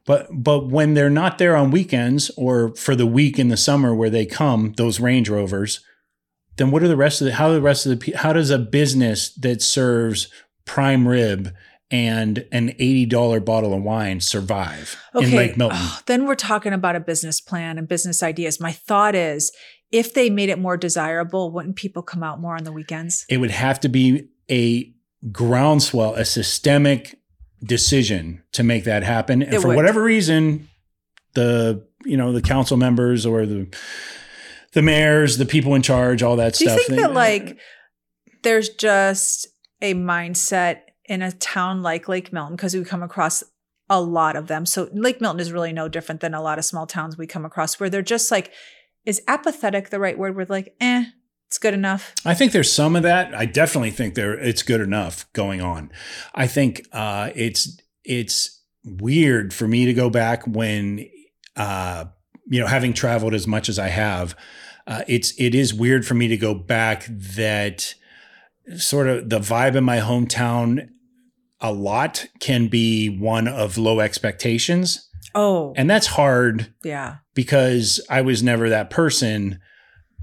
[0.05, 3.93] But but when they're not there on weekends or for the week in the summer
[3.93, 5.81] where they come, those Range Rovers,
[6.57, 8.49] then what are the rest of the how are the rest of the how does
[8.49, 10.27] a business that serves
[10.65, 11.53] prime rib
[11.91, 15.77] and an eighty dollar bottle of wine survive in Lake Milton?
[15.81, 18.59] oh, then we're talking about a business plan and business ideas.
[18.59, 19.51] My thought is
[19.91, 23.25] if they made it more desirable, wouldn't people come out more on the weekends?
[23.29, 24.93] It would have to be a
[25.31, 27.15] groundswell, a systemic
[27.63, 29.41] decision to make that happen.
[29.41, 29.75] And It for would.
[29.75, 30.69] whatever reason,
[31.33, 33.67] the you know the council members or the
[34.73, 36.67] the mayors, the people in charge, all that stuff.
[36.67, 37.57] Do you think they- that like
[38.43, 39.47] there's just
[39.81, 43.43] a mindset in a town like Lake Milton because we come across
[43.89, 44.65] a lot of them.
[44.65, 47.43] So Lake Milton is really no different than a lot of small towns we come
[47.43, 48.53] across where they're just like,
[49.05, 50.35] is apathetic the right word?
[50.35, 51.05] We're like, eh,
[51.47, 52.13] it's good enough.
[52.23, 53.33] I think there's some of that.
[53.33, 55.91] I definitely think there it's good enough going on.
[56.35, 61.09] I think uh, it's it's weird for me to go back when
[61.55, 62.05] uh,
[62.47, 64.35] you know having traveled as much as I have.
[64.85, 67.95] Uh, it's it is weird for me to go back that
[68.77, 70.89] sort of the vibe in my hometown
[71.61, 77.17] a lot can be one of low expectations Oh, and that's hard yeah.
[77.35, 79.59] because I was never that person.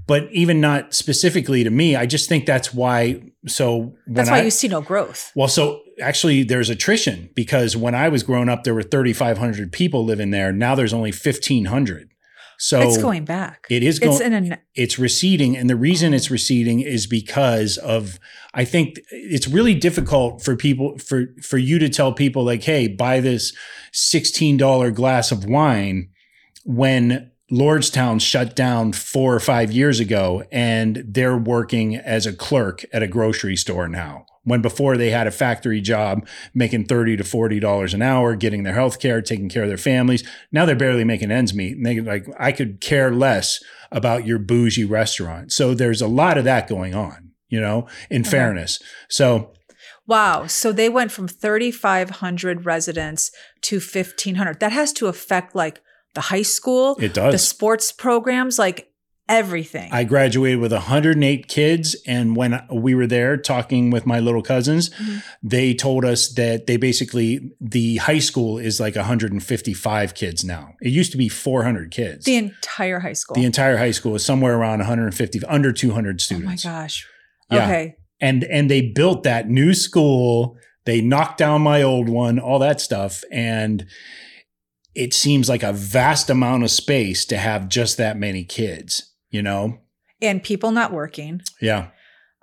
[0.05, 3.21] But even not specifically to me, I just think that's why.
[3.45, 5.31] So That's why I, you see no growth.
[5.35, 10.05] well, so actually, there's attrition because when I was growing up, there were 3,500 people
[10.05, 10.51] living there.
[10.53, 12.09] Now there's only 1,500.
[12.57, 13.67] So it's going back.
[13.69, 14.33] It is It's going.
[14.33, 18.19] in a it's receding, and the reason it's receding is because of.
[18.53, 22.87] I think it's really difficult for people for for you to tell people like, "Hey,
[22.87, 23.53] buy this
[23.91, 26.09] sixteen dollar glass of wine,"
[26.65, 32.83] when Lordstown shut down four or five years ago, and they're working as a clerk
[32.91, 34.25] at a grocery store now.
[34.47, 38.63] When before they had a factory job making thirty to forty dollars an hour, getting
[38.63, 40.23] their health care, taking care of their families.
[40.51, 41.75] Now they're barely making ends meet.
[41.75, 45.51] And they like, I could care less about your bougie restaurant.
[45.51, 48.31] So there's a lot of that going on, you know, in Uh-huh.
[48.31, 48.79] fairness.
[49.09, 49.51] So
[50.07, 50.47] Wow.
[50.47, 53.31] So they went from 3,500 residents
[53.63, 54.59] to 1,500.
[54.61, 55.81] That has to affect like
[56.13, 57.33] the high school, it does.
[57.33, 58.89] the sports programs, like
[59.29, 59.89] everything.
[59.91, 61.95] I graduated with 108 kids.
[62.07, 65.23] And when we were there talking with my little cousins, Mhm.
[65.43, 70.75] they told us that they basically, the high school is like 155 kids now.
[70.81, 72.25] It used to be 400 kids.
[72.25, 73.35] the entire high school.
[73.35, 77.05] The entire high school is somewhere around 150, under 200 oh my gosh.
[77.51, 77.65] Yeah.
[77.65, 77.95] Okay.
[78.19, 82.81] and and they built that new school they knocked down my old one all that
[82.81, 83.85] stuff and
[84.95, 89.43] it seems like a vast amount of space to have just that many kids you
[89.43, 89.79] know?
[90.21, 91.41] And people not working.
[91.61, 91.89] yeah.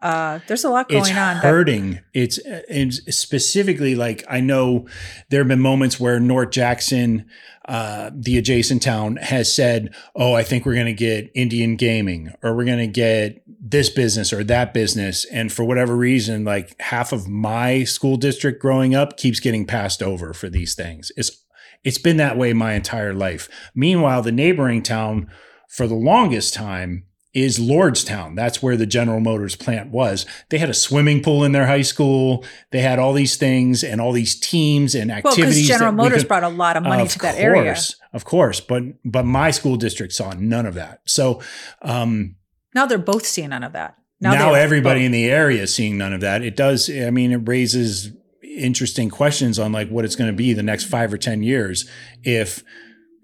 [0.02, 1.36] Uh, there's a lot going it's on.
[1.36, 1.98] hurting.
[2.12, 4.86] It's, it's specifically like i know
[5.30, 7.26] there have been moments where north jackson
[7.66, 12.30] uh, the adjacent town has said oh i think we're going to get indian gaming
[12.42, 15.24] or we're going to get this business or that business.
[15.24, 20.02] And for whatever reason like half of my school district growing up keeps getting passed
[20.02, 21.10] over for these things.
[21.16, 21.42] It's
[21.82, 23.48] it's been that way my entire life.
[23.74, 25.30] Meanwhile the neighboring town
[25.74, 28.36] for the longest time is Lordstown.
[28.36, 30.24] That's where the General Motors plant was.
[30.50, 32.44] They had a swimming pool in their high school.
[32.70, 35.44] They had all these things and all these teams and activities.
[35.44, 37.64] well, because General Motors could- brought a lot of money Of to that area.
[37.72, 41.00] course, Of course, but but my school district saw none of that.
[41.06, 41.42] So
[41.82, 42.36] um,
[42.72, 43.96] Now they're both seeing none of that.
[44.20, 46.42] now, they're everybody both- in the area is seeing none of that.
[46.42, 46.88] It does.
[46.88, 48.12] I mean, it raises
[48.56, 51.88] interesting questions on like what it's going to be the next five or ten years
[52.22, 52.62] if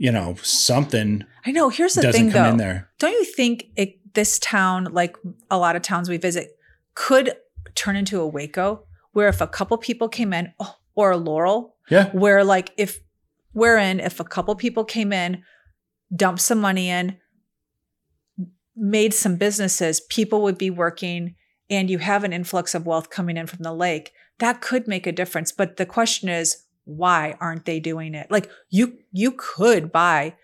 [0.00, 1.68] you know something I know.
[1.68, 2.50] Here's the doesn't thing, come though.
[2.50, 2.90] in there.
[2.98, 5.16] Don't you think it, this town, like
[5.50, 6.56] a lot of towns we visit,
[6.94, 7.34] could
[7.74, 11.76] turn into a Waco, where if a couple people came in, oh, or a Laurel,
[11.90, 12.10] Yeah.
[12.12, 13.00] where like if
[13.54, 15.42] we're in, if a couple people came in,
[16.14, 17.16] dumped some money in,
[18.76, 21.34] made some businesses, people would be working
[21.68, 25.06] and you have an influx of wealth coming in from the lake, that could make
[25.06, 25.52] a difference.
[25.52, 26.64] But the question is,
[26.96, 28.30] why aren't they doing it?
[28.30, 30.34] Like you you could buy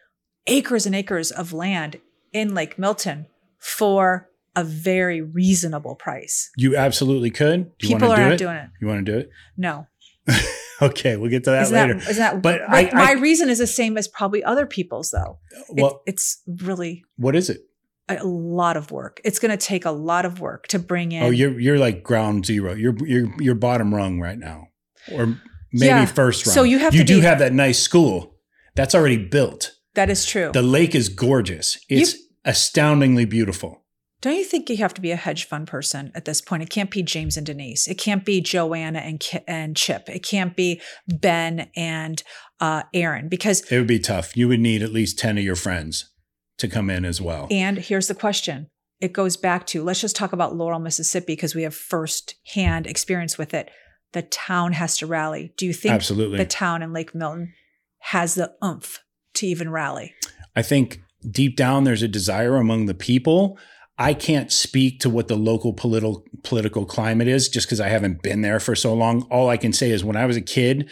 [0.47, 2.01] acres and acres of land
[2.33, 3.27] in Lake Milton
[3.59, 6.51] for a very reasonable price.
[6.57, 7.73] You absolutely could.
[7.81, 8.39] You People want are do not it?
[8.39, 8.71] doing it.
[8.81, 9.31] You want to do it?
[9.57, 9.87] No.
[10.83, 11.95] Okay, we'll get to that Isn't later.
[11.95, 14.67] that, isn't that But but I- my I- reason is the same as probably other
[14.67, 15.39] people's though.
[15.71, 17.63] It- well, it's really what is it?
[18.09, 19.21] a lot of work.
[19.25, 21.23] It's going to take a lot of work to bring oh, in.
[21.25, 22.75] Oh, you're you're like ground zero.
[22.75, 24.69] You're you're you're bottom rung right now,
[25.11, 25.41] or
[25.79, 26.07] maybe Yeah.
[26.07, 26.55] first rung.
[26.55, 28.37] So you have you to do be- have that nice school
[28.75, 29.73] that's already built.
[29.95, 30.51] that is true.
[30.53, 31.79] The lake is gorgeous.
[31.89, 33.83] It's astoundingly beautiful.
[34.23, 36.63] Don't you think you have to be a hedge fund person at this point?
[36.63, 37.87] It can't be James and Denise.
[37.87, 40.09] It can't be Joanna and Ki- and Chip.
[40.09, 42.23] It can't be Ben and
[42.61, 43.61] uh, Erin because.
[43.71, 44.37] It would be tough.
[44.37, 46.13] You would need at least ten of your friends
[46.59, 47.47] to come in as well.
[47.51, 48.69] And here's the question:
[49.01, 52.87] It goes back to let's just talk about Laurel, Mississippi, because we have first hand
[52.87, 53.71] experience with it.
[54.13, 55.53] The town has to rally.
[55.57, 56.39] Do you think Absolutely.
[56.39, 57.53] the town in Lake Milton
[57.99, 59.03] has the oomph
[59.35, 60.15] to even rally?
[60.55, 63.59] I think deep down there's a desire among the people.
[63.99, 68.23] I can't speak to what the local political political climate is just because I haven't
[68.23, 69.23] been there for so long.
[69.31, 70.91] All I can say is when I was a kid,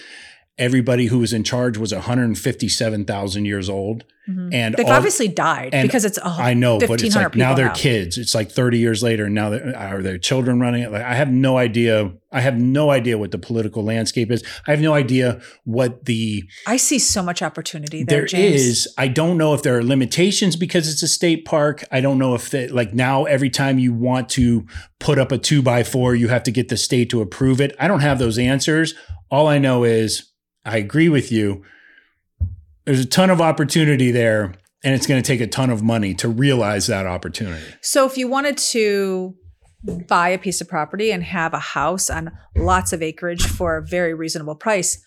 [0.59, 4.05] everybody who was in charge was 157,000 years old.
[4.29, 4.55] Mhm.
[4.55, 7.67] And They've all- obviously died because it's oh, I know, but it's like now they're
[7.67, 7.75] now.
[7.75, 8.17] kids.
[8.17, 10.91] It's like 30 years later, and now they're, are their children running it?
[10.91, 12.11] Like I have no idea.
[12.33, 14.43] I have no idea what the political landscape is.
[14.67, 18.21] I have no idea what the I see so much opportunity there.
[18.21, 18.63] there James.
[18.63, 18.95] is.
[18.97, 21.85] I don't know if there are limitations because it's a state park.
[21.93, 24.65] I don't know if that like now every time you want to
[25.01, 27.77] put up a two by four, you have to get the state to approve it.
[27.79, 28.95] I don't have those answers.
[29.31, 30.31] All I know is
[30.65, 31.63] I agree with you.
[32.85, 36.15] There's a ton of opportunity there, and it's going to take a ton of money
[36.15, 37.65] to realize that opportunity.
[37.81, 39.37] So if you wanted to
[40.09, 43.83] buy a piece of property and have a house on lots of acreage for a
[43.83, 45.03] very reasonable price,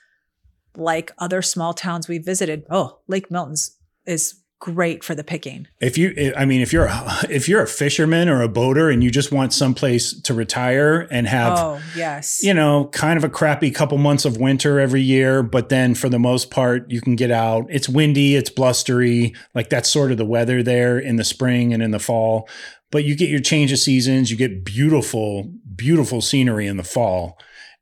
[0.76, 5.68] like other small towns we visited, oh, Lake Milton's is great for the picking.
[5.80, 9.04] If you, I mean, if you're a, if you're a fisherman or a boater and
[9.04, 12.44] you just want someplace to retire and have oh, yes.
[12.44, 16.10] you know, kind of a crappy couple months of winter every year, but then for
[16.10, 17.66] the most part, you can get out.
[17.70, 19.34] It's windy, it's blustery.
[19.54, 22.50] Like that's sort of the weather there in the spring and in the fall.
[22.90, 27.38] But you get your change of seasons, you get beautiful, beautiful scenery in the fall.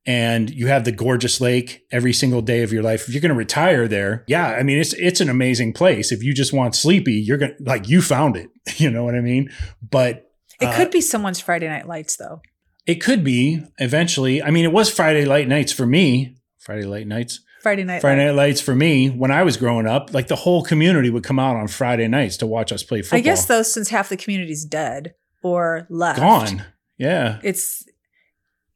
[0.08, 3.08] And you have the gorgeous lake every single day of your life.
[3.08, 6.12] If you're going to retire there, yeah, I mean it's it's an amazing place.
[6.12, 8.50] If you just want sleepy, you're going to like you found it.
[8.78, 9.50] You know what I mean?
[9.82, 12.42] But it uh, could be someone's Friday night lights though.
[12.86, 14.44] it could be eventually.
[14.44, 16.36] I mean, it was Friday light nights for me.
[16.60, 17.42] Friday late nights.
[17.62, 18.28] Friday night Friday light.
[18.28, 20.14] night lights for me when I was growing up.
[20.14, 23.18] Like the whole community would come out on Friday nights to watch us play football.
[23.18, 26.64] I guess though, since half the community's dead or left, gone.
[26.98, 27.40] Yeah.
[27.44, 27.84] It's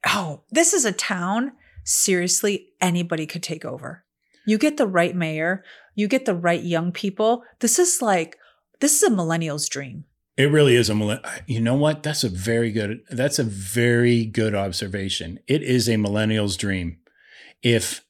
[0.07, 1.53] oh, this is a town.
[1.83, 4.03] Seriously, anybody could take over.
[4.45, 5.63] You get the right mayor,
[5.95, 7.43] you get the right young people.
[7.59, 8.37] This is like
[8.79, 10.05] this is a millennial's dream.
[10.37, 12.03] It really is a millenn- you know what?
[12.03, 15.39] That's a very good that's a very good observation.
[15.47, 16.97] It is a millennial's dream.
[17.61, 18.05] If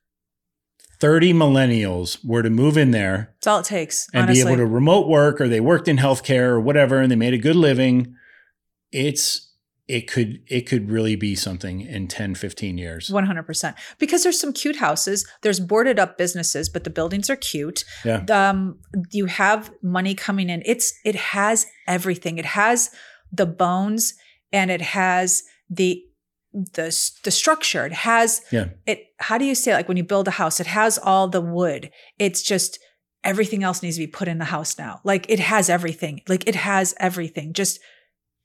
[0.99, 4.08] 30 millennials were to move in there That's all it takes.
[4.13, 4.43] and honestly.
[4.43, 7.34] be able to remote work or they worked in healthcare or whatever and they made
[7.34, 8.15] a good living,
[8.91, 9.48] it's
[9.89, 13.10] it could it could really be something in 10 15 years.
[13.10, 17.84] 100% because there's some cute houses there's boarded up businesses but the buildings are cute.
[18.06, 18.23] Yeah.
[18.30, 18.80] um
[19.12, 20.62] you have money coming in.
[20.65, 22.38] It's it has everything.
[22.38, 22.91] It has
[23.32, 24.13] the bones
[24.54, 26.04] and it has the
[26.54, 26.88] the
[27.23, 27.86] the structure.
[27.86, 28.67] It has Yeah.
[28.86, 29.75] it how do you say it?
[29.75, 31.89] like when you build a house it has all the wood.
[32.19, 32.80] It's just
[33.23, 35.02] everything else needs to be put in the house now.
[35.04, 36.21] Like it has everything.
[36.28, 37.54] Like it has everything.
[37.54, 37.80] Just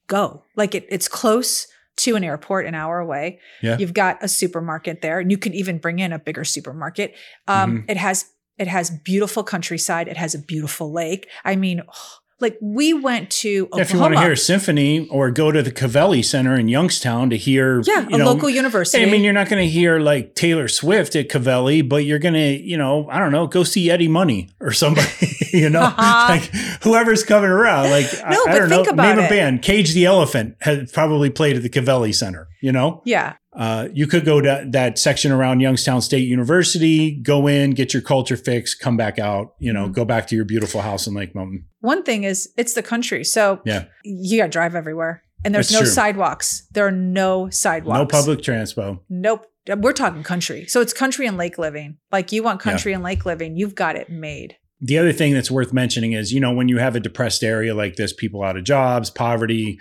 [0.06, 0.42] go.
[0.56, 3.38] Like it, it's close to an airport an hour away.
[3.62, 3.78] Yeah.
[3.78, 7.14] you've got a supermarket there and you can even bring in a bigger supermarket.
[7.46, 7.90] Um, Mm-hmm.
[7.90, 8.26] it has
[8.58, 10.06] it has beautiful countryside.
[10.08, 11.28] It has a beautiful lake.
[11.44, 11.82] I mean
[12.40, 13.82] like we went to Oklahoma.
[13.82, 17.30] If you want to hear a symphony or go to the Covelli Center in Youngstown
[17.30, 19.02] to hear yeah a know, local university.
[19.02, 22.34] I mean, you're not going to hear like Taylor Swift at Covelli, but you're going
[22.34, 25.08] to, you know, I don't know, go see Eddie Money or somebody,
[25.62, 26.42] you know, like
[26.82, 27.90] whoever's coming around.
[27.90, 29.62] Like, I, No, I but don't think know, about name a band.
[29.62, 33.02] Cage the Elephant has probably played at the Covelli Center, you know?
[33.04, 37.94] yeah Uh, you could go to that section around Youngstown State University, go in, get
[37.94, 39.92] your culture fix, come back out, you know, Mhm.
[39.94, 41.64] go back to your beautiful house in Lake Milton.
[41.80, 43.84] one thing is it's the country so Yeah.
[44.04, 45.86] you got to drive everywhere and there's no true.
[45.88, 48.98] sidewalks there are no sidewalks No public transpo.
[49.10, 49.46] nope
[49.78, 53.24] we're talking country so it's country and lake living like you want country and lake
[53.26, 56.68] living you've got it made the other thing that's worth mentioning is, you know, when
[56.68, 59.78] you have a depressed area like this, people out of jobs, poverty,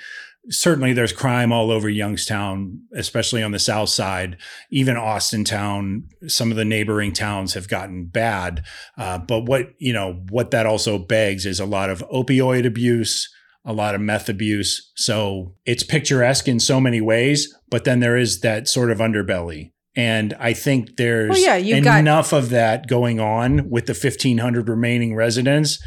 [0.49, 4.37] certainly there's crime all over Youngstown, especially on the south side.
[4.69, 8.63] Even Austintown, some of the neighboring towns have gotten bad.
[8.97, 13.29] Uh, but what, you know, what that also begs is a lot of opioid abuse,
[13.65, 14.91] a lot of meth abuse.
[14.95, 19.72] So it's picturesque in so many ways, but then there is that sort of underbelly.
[19.95, 23.93] And I think there's Well, yeah, you've got- enough of that going on with the
[23.93, 25.79] 1,500 remaining residents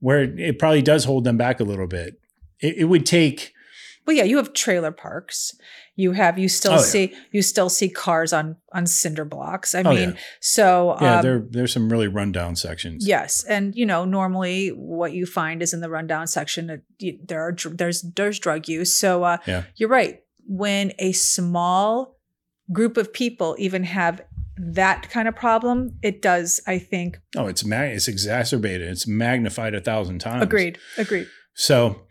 [0.00, 2.20] where it probably does hold them back a little bit.
[2.60, 3.52] It, it would take,
[4.06, 5.56] Well, yeah, you have trailer parks.
[5.96, 6.80] You have you still Oh, yeah.
[6.82, 9.76] see you still see cars on on cinder blocks.
[9.76, 10.16] I Oh, mean, yeah.
[10.40, 13.06] so yeah, um, there there's some really rundown sections.
[13.06, 17.16] Yes, and you know, normally what you find is in the rundown section that you,
[17.24, 18.94] there are dr- there's there's drug use.
[18.96, 19.62] So uh, Yeah.
[19.76, 20.18] you're right.
[20.48, 22.13] When a small
[22.72, 24.20] group of people even have
[24.56, 26.60] that kind of problem, it does.
[26.66, 27.18] I think.
[27.36, 28.88] Oh, it's ma- it's exacerbated.
[28.88, 30.42] It's magnified a thousand times.
[30.42, 30.78] Agreed.
[30.96, 31.26] Agreed.
[31.54, 32.02] So,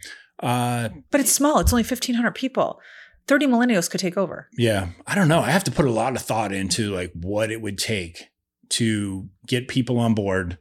[0.41, 1.59] uh, But it's small.
[1.59, 2.79] It's only 1,500 people.
[3.27, 4.49] 30 millennials could take over.
[4.57, 5.39] yeah, I don't know.
[5.39, 8.25] I have to put a lot of thought into like what it would take
[8.69, 10.57] to get people on board.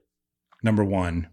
[0.63, 1.27] Number one,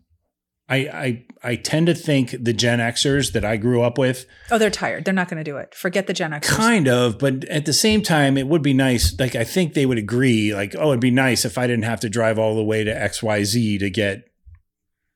[0.70, 4.58] I I I tend to think the Gen Xers that I grew up with, Oh,
[4.58, 5.06] they're tired.
[5.06, 5.74] They're not going to do it.
[5.74, 6.44] Forget the Gen Xers.
[6.44, 9.18] kind of, but at the same time, it would be nice.
[9.20, 10.54] Like I think they would agree.
[10.54, 12.92] Like, oh, it'd be nice if I didn't have to drive all the way to
[12.92, 14.26] X Y Z to get,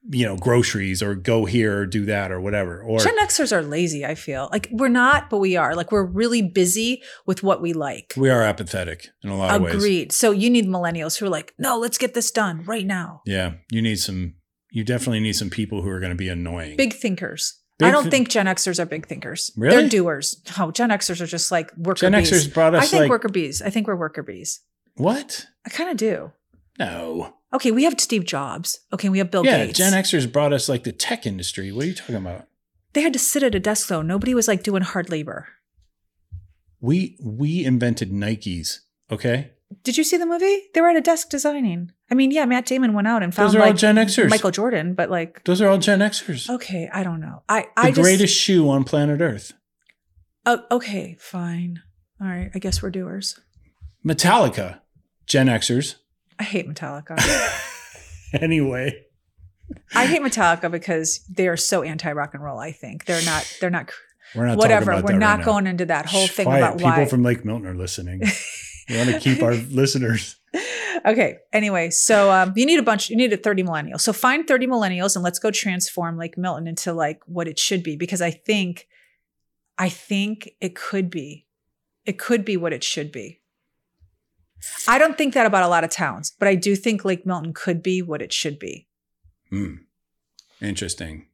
[0.09, 2.81] you know, groceries or go here or do that or whatever.
[2.81, 4.49] Or Gen Xers are lazy, I feel.
[4.51, 5.75] Like we're not, but we are.
[5.75, 8.13] Like we're really busy with what we like.
[8.17, 9.75] we are apathetic in a lot of ways.
[9.75, 10.11] Agreed.
[10.11, 13.21] So you need millennials who are like, no, let's get this done right now.
[13.25, 14.35] Yeah, you need some.
[14.73, 16.77] You definitely need some people who are going to be annoying.
[16.77, 17.59] Big thinkers.
[17.77, 19.51] Big I don't thi- think Gen Xers are big thinkers.
[19.55, 19.81] Really?
[19.81, 20.41] They're doers.
[20.57, 22.31] No, Gen Xers are just like worker Gen bees.
[22.31, 23.61] Xers brought us I think like worker bees.
[23.61, 24.61] I think we're worker bees.
[24.95, 25.45] what?
[25.63, 26.31] I kind of do.
[26.79, 27.35] No.
[27.53, 28.79] Okay, we have Steve Jobs.
[28.91, 29.77] Okay, we have Bill yeah, Gates.
[29.77, 31.71] Gen Xers brought us like the tech industry.
[31.71, 32.47] What are you talking about?
[32.93, 34.01] they had to sit at a desk though.
[34.01, 35.47] Nobody was like doing hard labor.
[36.81, 38.79] We we invented Nikes.
[39.11, 39.51] Okay,
[39.83, 40.63] Did you see the movie?
[40.73, 41.91] They were at a desk designing.
[42.11, 44.29] I mean, yeah, Matt Damon went out and found those are all like Gen Xers.
[44.29, 46.49] Michael Jordan, but like, Those are all Gen Xers.
[46.49, 47.41] okay, I don't know.
[47.49, 49.53] I the I just greatest shoe on planet Earth.
[50.45, 51.81] Oh, okay, fine.
[52.21, 53.39] All right, I guess we're doers.
[54.05, 54.79] Metallica,
[55.25, 55.95] Gen Xers.
[56.39, 57.17] I hate Metallica.
[58.33, 59.03] anyway,
[59.95, 62.59] I hate Metallica because they are so anti rock and roll.
[62.59, 63.57] I think they're not.
[63.59, 63.89] They're not.
[64.35, 64.91] we're not whatever.
[64.91, 65.45] Talking about We're that not right now.
[65.45, 66.59] going into that whole Shh, thing quiet.
[66.63, 67.05] about people why.
[67.05, 68.21] from Lake Milton are listening.
[68.89, 70.37] we want to keep our listeners.
[71.05, 71.37] okay.
[71.51, 73.09] Anyway, so um, you need a bunch.
[73.09, 74.01] You need a thirty millennials.
[74.01, 77.83] So find thirty millennials and let's go transform Lake Milton into like what it should
[77.83, 77.95] be.
[77.95, 78.87] Because I think,
[79.77, 81.45] I think it could be,
[82.05, 83.41] it could be what it should be.
[84.87, 87.53] I don't think that about a lot of towns, but I do think Lake Milton
[87.53, 88.87] could be what it should be.
[89.49, 89.75] Hmm.
[90.61, 91.27] Interesting.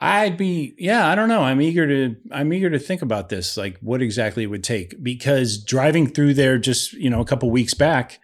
[0.00, 1.42] I'd be yeah, I don't know.
[1.42, 5.02] I'm eager to I'm eager to think about this, like what exactly it would take.
[5.02, 8.20] Because driving through there just, you know, a couple weeks back,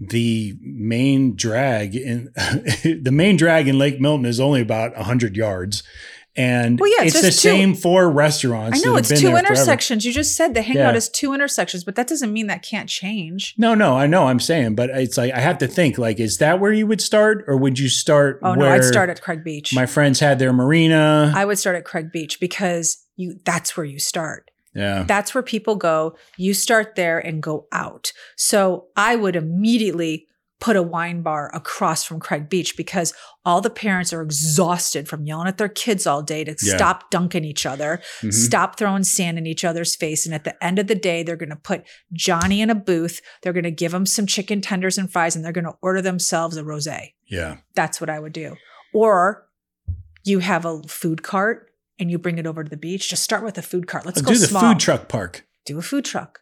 [0.00, 5.82] the main drag in the main drag in Lake Milton is only about hundred yards.
[6.36, 8.78] And Well, yeah, it's it's, the two- same four restaurants.
[8.78, 9.46] I know it's two there forever.
[9.48, 10.04] intersections.
[10.06, 10.98] You just said the hangout Yeah.
[10.98, 13.54] is two intersections, but that doesn't mean that can't change.
[13.58, 16.38] No, no, I know I'm saying, but it's like I have to think like, is
[16.38, 17.44] that where you would start?
[17.48, 19.74] Or would you start Oh no, I'd start at Craig Beach.
[19.74, 21.32] my friends had their marina?
[21.34, 24.50] I would start at Craig Beach because you that's where you start.
[24.72, 25.02] yeah.
[25.02, 26.16] That's where people go.
[26.36, 28.12] You start there and go out.
[28.36, 30.28] So I would immediately
[30.60, 33.14] put a wine bar across from Craig Beach because
[33.46, 36.76] all the parents are exhausted from yelling at their kids all day to Yeah.
[36.76, 38.32] stop dunking each other, Mhm.
[38.32, 40.26] stop throwing sand in each other's face.
[40.26, 43.20] And at the end of the day, they're going to put Johnny in a booth.
[43.42, 46.02] They're going to give him some chicken tenders and fries, and they're going to order
[46.02, 47.14] themselves a rosé.
[47.26, 47.56] Yeah.
[47.74, 48.56] That's what I would do.
[48.92, 49.46] Or
[50.24, 53.08] you have a food cart and you bring it over to the beach.
[53.08, 54.04] Just start with a food cart.
[54.04, 54.60] Let's I'll go do the small.
[54.72, 55.46] food truck park.
[55.64, 56.40] Do a food truck.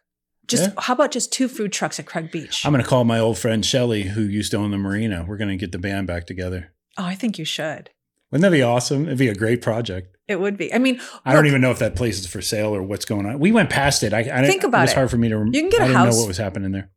[0.49, 0.73] Just Yeah.
[0.79, 2.65] how about just two food trucks at Craig Beach?
[2.65, 5.23] I'm going to call my old friend Shelly, who used to own the marina.
[5.27, 6.73] We're going to get the band back together.
[6.97, 7.91] oh, I think you should.
[8.31, 9.05] Wouldn't that be awesome?
[9.05, 10.15] It'd be a great project.
[10.27, 10.71] It would be.
[10.73, 13.25] I mean, I don't even know if that place is for sale or what's going
[13.25, 13.39] on.
[13.39, 14.13] We went past it.
[14.13, 14.81] I, I Think about it.
[14.81, 14.95] was it.
[14.95, 15.37] hard for me to.
[15.51, 16.91] You can get I a didn't house- know what was happening there.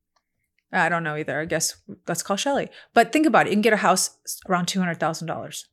[0.75, 1.39] I don't know either.
[1.41, 1.77] I guess
[2.09, 2.69] let's call Shelly.
[2.95, 3.51] But think about it.
[3.51, 4.11] You can get a house
[4.49, 5.67] around two hundred thousand dollars,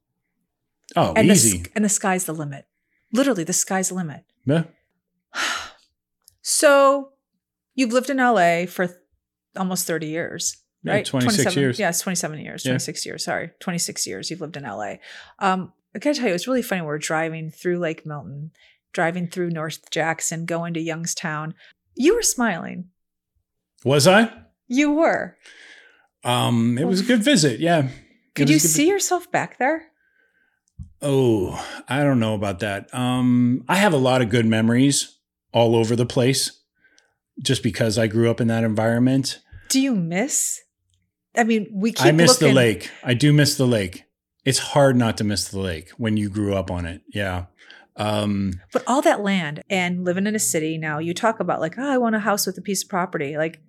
[0.96, 1.60] Oh, and the, easy.
[1.62, 2.66] s- and the sky's the limit.
[3.14, 4.24] Literally, the sky's the limit.
[4.46, 4.64] Yeah.
[6.42, 7.12] So,
[7.80, 8.98] you've lived in LA for th-
[9.58, 10.58] almost thirty years.
[10.84, 11.06] Yeah, right?
[11.06, 11.80] 26 27 years.
[11.80, 12.72] Yeah, it's 27 years, Yeah.
[12.72, 13.24] 26 years.
[13.26, 14.96] Sorry, 26 years you've lived in LA.
[15.40, 16.82] Um, I gotta tell you, it was really funny.
[16.82, 18.52] We're driving through Lake Milton,
[18.94, 21.54] driving through North Jackson, going to Youngstown.
[21.96, 22.90] You were smiling.
[23.84, 24.32] Was I?
[24.68, 25.36] You were.
[26.24, 27.60] Um, it was a good visit.
[27.60, 27.90] Yeah.
[28.36, 29.88] Could you see yourself back there?
[31.02, 32.94] Oh, I don't know about that.
[32.94, 35.18] Um, I have a lot of good memories
[35.54, 36.59] all over the place,
[37.42, 39.40] just because I grew up in that environment.
[39.70, 40.62] Do you miss?
[41.36, 42.90] I mean, we keep I miss the lake.
[43.04, 44.04] I do miss the lake.
[44.46, 47.02] It's hard not to miss the lake when you grew up on it.
[47.14, 47.46] Yeah.
[47.96, 51.78] Um, But all that land and living in a city now, you talk about like,
[51.78, 53.38] oh, I want a house with a piece of property.
[53.38, 53.62] Like,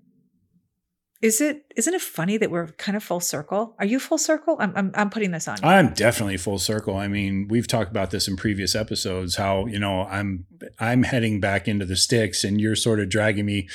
[1.23, 3.75] is it isn't it funny that we're kind of full circle?
[3.79, 4.57] Are you full circle?
[4.59, 5.68] I'm I'm, I'm putting this on you.
[5.68, 6.97] I'm definitely full circle.
[6.97, 9.37] I mean, we've talked about this in previous episodes.
[9.37, 10.47] How you know I'm
[10.79, 13.68] I'm heading back into the sticks, and you're sort of dragging me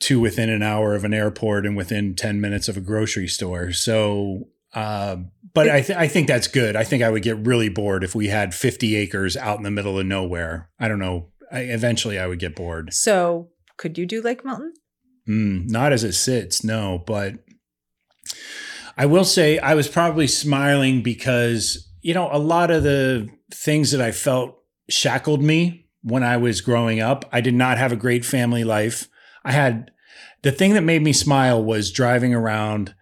[0.00, 3.72] to within an hour of an airport and within ten minutes of a grocery store.
[3.72, 5.16] So, uh,
[5.54, 6.74] but I th- I think that's good.
[6.74, 9.70] I think I would get really bored if we had 50 acres out in the
[9.70, 10.68] middle of nowhere.
[10.80, 11.28] I don't know.
[11.50, 12.92] I, eventually, I would get bored.
[12.92, 14.74] so could you do Lake Milton?
[15.28, 17.02] Mm, not as it sits, no.
[17.06, 17.34] But
[18.96, 23.90] I will say I was probably smiling because, you know, a lot of the things
[23.90, 24.56] that I felt
[24.88, 27.24] shackled me when I was growing up.
[27.32, 29.08] I did not have a great family life.
[29.44, 29.90] I had
[30.42, 32.94] the thing that made me smile was driving around,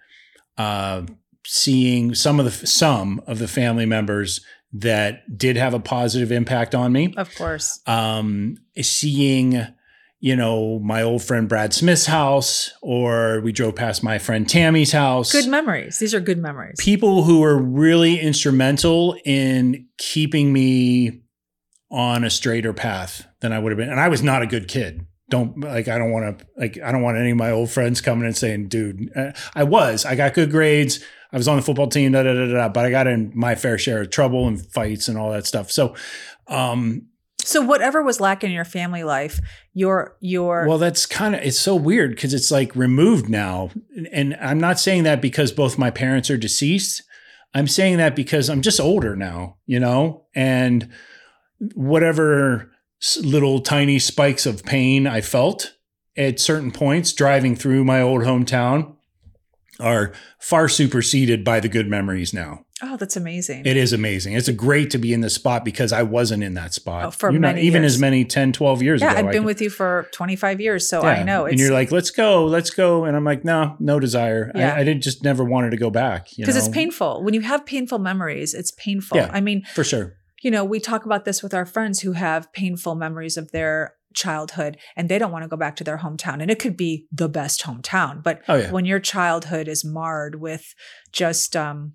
[0.57, 1.03] uh,
[1.47, 4.41] seeing some of the some of the family members
[4.73, 7.81] that did have a positive impact on me Of course.
[7.87, 9.67] um, seeing,
[10.25, 14.91] you know, my old friend Brad Smith's house, or we drove past my friend Tammy's
[14.91, 15.31] house.
[15.31, 15.99] Good memories.
[15.99, 16.77] These are good memories.
[16.79, 21.21] People who were really instrumental in keeping me
[21.91, 23.91] on a straighter path than I would have been.
[23.91, 25.07] And I was not a good kid.
[25.29, 28.01] Don't like, I don't want to, like, I don't want any of my old friends
[28.01, 31.05] coming and saying, dude, uh, I was, I got good grades.
[31.33, 33.57] I was on the football team, da, da, da, da, but I got in my
[33.57, 35.71] fair share of trouble and fights and all that stuff.
[35.71, 35.95] So,
[36.47, 37.09] um,
[37.45, 39.39] So whatever was lacking in your family life,
[39.75, 43.71] your your Well, that's kind of it's so weird because it's like removed now,
[44.13, 47.03] and I'm not saying that because both my parents are deceased.
[47.53, 50.91] I'm saying that because I'm just older now, you know, and
[51.75, 52.73] whatever
[53.21, 55.75] little tiny spikes of pain I felt
[56.17, 58.97] at certain points driving through my old hometown
[59.79, 62.64] are far superseded by the good memories now.
[62.83, 63.65] Oh, that's amazing.
[63.65, 64.35] It is amazing.
[64.35, 67.31] It's great to be in this spot because I wasn't in that spot Oh, for
[67.31, 67.95] You know, many even years.
[67.95, 69.19] as many 10, 12 years yeah, ago.
[69.19, 71.47] I've been could- with you for 25 years, so I know.
[71.47, 73.05] and you're like, let's go, let's go.
[73.05, 74.51] And I'm like, no, no desire.
[74.55, 74.75] Yeah.
[74.75, 76.29] I, I did just never wanted to go back.
[76.37, 77.23] because it's painful.
[77.23, 79.19] When you have painful memories, it's painful.
[79.19, 79.31] Yeah.
[79.33, 80.15] I mean, For sure.
[80.43, 83.95] you know, we talk about this with our friends who have painful memories of their
[84.15, 86.41] childhood and they don't want to go back to their hometown.
[86.41, 88.23] And it could be the best hometown.
[88.23, 88.71] But Oh, yeah.
[88.71, 90.75] when your childhood is marred with
[91.13, 91.95] just, um,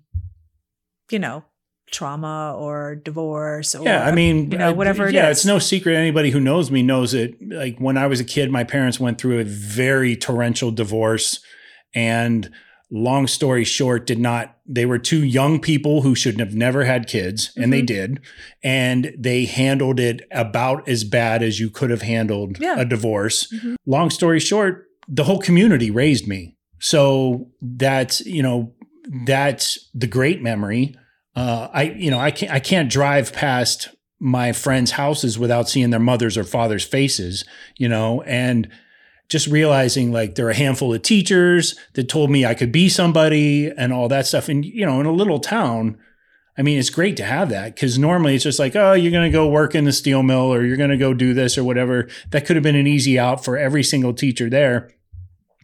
[1.10, 1.44] you know,
[1.90, 5.38] trauma or divorce or, Yeah, I mean, you know, whatever it yeah, is.
[5.38, 5.94] it's no secret.
[5.96, 7.34] Anybody who knows me knows it.
[7.40, 11.40] Like when I was a kid, my parents went through a very torrential divorce,
[11.94, 12.50] and
[12.92, 14.56] long story short, did not.
[14.66, 17.86] They were two young people who should have never had kids, and they Mhm.
[17.86, 18.20] did,
[18.62, 22.78] and they handled it about as bad as you could have handled Yeah.
[22.80, 23.52] a divorce.
[23.52, 23.76] Mhm.
[23.86, 26.54] Long story short, the whole community raised me.
[26.80, 28.72] So that's you know
[29.26, 30.94] that's the great memory
[31.36, 33.88] uh, I you know I can't I can't drive past
[34.20, 37.44] my friends' houses without seeing their mothers or fathers' faces,
[37.78, 38.68] you know, and
[39.30, 42.88] just realizing like there are a handful of teachers that told me I could be
[42.88, 44.48] somebody and all that stuff.
[44.48, 45.98] And you know, in a little town,
[46.58, 49.30] I mean, it's great to have that because normally it's just like, oh, you're going
[49.30, 51.64] to go work in the steel mill or you're going to go do this or
[51.64, 52.08] whatever.
[52.30, 54.90] That could have been an easy out for every single teacher there.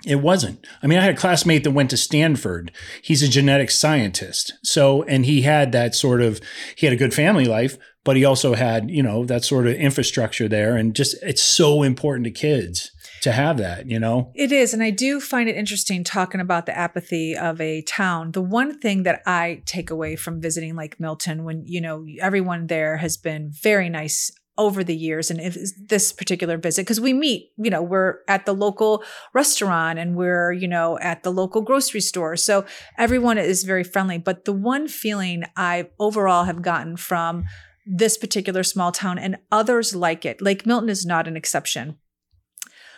[0.07, 0.65] It wasn't.
[0.83, 2.71] I mean, I had a classmate that went to Stanford.
[3.03, 4.55] He's a genetic scientist.
[4.63, 6.41] So, and he had that sort of,
[6.77, 9.75] he had a good family life, but he also had, you know, that sort of
[9.75, 10.77] infrastructure there.
[10.77, 12.93] And just, it's so important to kids
[13.23, 14.31] to have that, you know?
[14.37, 14.73] It is.
[14.73, 18.31] And I do find it interesting talking about the apathy of a town.
[18.31, 22.69] The one thing that I take away from visiting Lake Milton, when, you know, everyone
[22.69, 25.57] there has been very nice over the years and if
[25.89, 29.05] this particular visit because we meet you know we're at the local
[29.35, 32.37] restaurant and we're you know at the local grocery store.
[32.37, 32.65] So
[32.97, 37.45] everyone is very friendly but the one feeling i overall have gotten from
[37.87, 41.97] this particular small town and others like it lake milton is not an exception.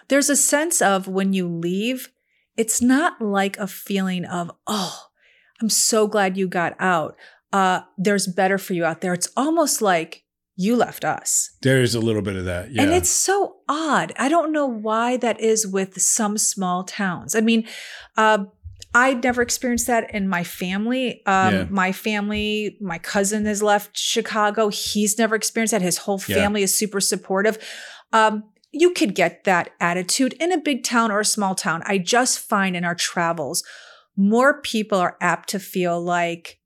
[0.08, 2.10] There's a sense of when you leave
[2.56, 5.06] it's not like a feeling of oh
[5.60, 7.16] i'm so glad you got out.
[7.52, 9.12] Uh there's better for you out there.
[9.12, 10.24] It's almost like
[10.60, 11.50] you left us.
[11.62, 12.72] There's a little bit of that.
[12.72, 12.82] Yeah.
[12.82, 14.12] And it's so odd.
[14.18, 17.36] I don't know why that is with some small towns.
[17.36, 17.64] I mean,
[18.16, 18.44] uh,
[18.92, 21.22] I never experienced that in my family.
[21.26, 21.66] Um, Yeah.
[21.70, 24.68] My family, my cousin has left Chicago.
[24.68, 25.80] He's never experienced that.
[25.82, 26.34] His whole Yeah.
[26.34, 27.56] family is super supportive.
[28.12, 28.42] Um,
[28.72, 31.82] you could get that attitude in a big town or a small town.
[31.86, 33.62] I just find in our travels,
[34.16, 36.57] more people are apt to feel like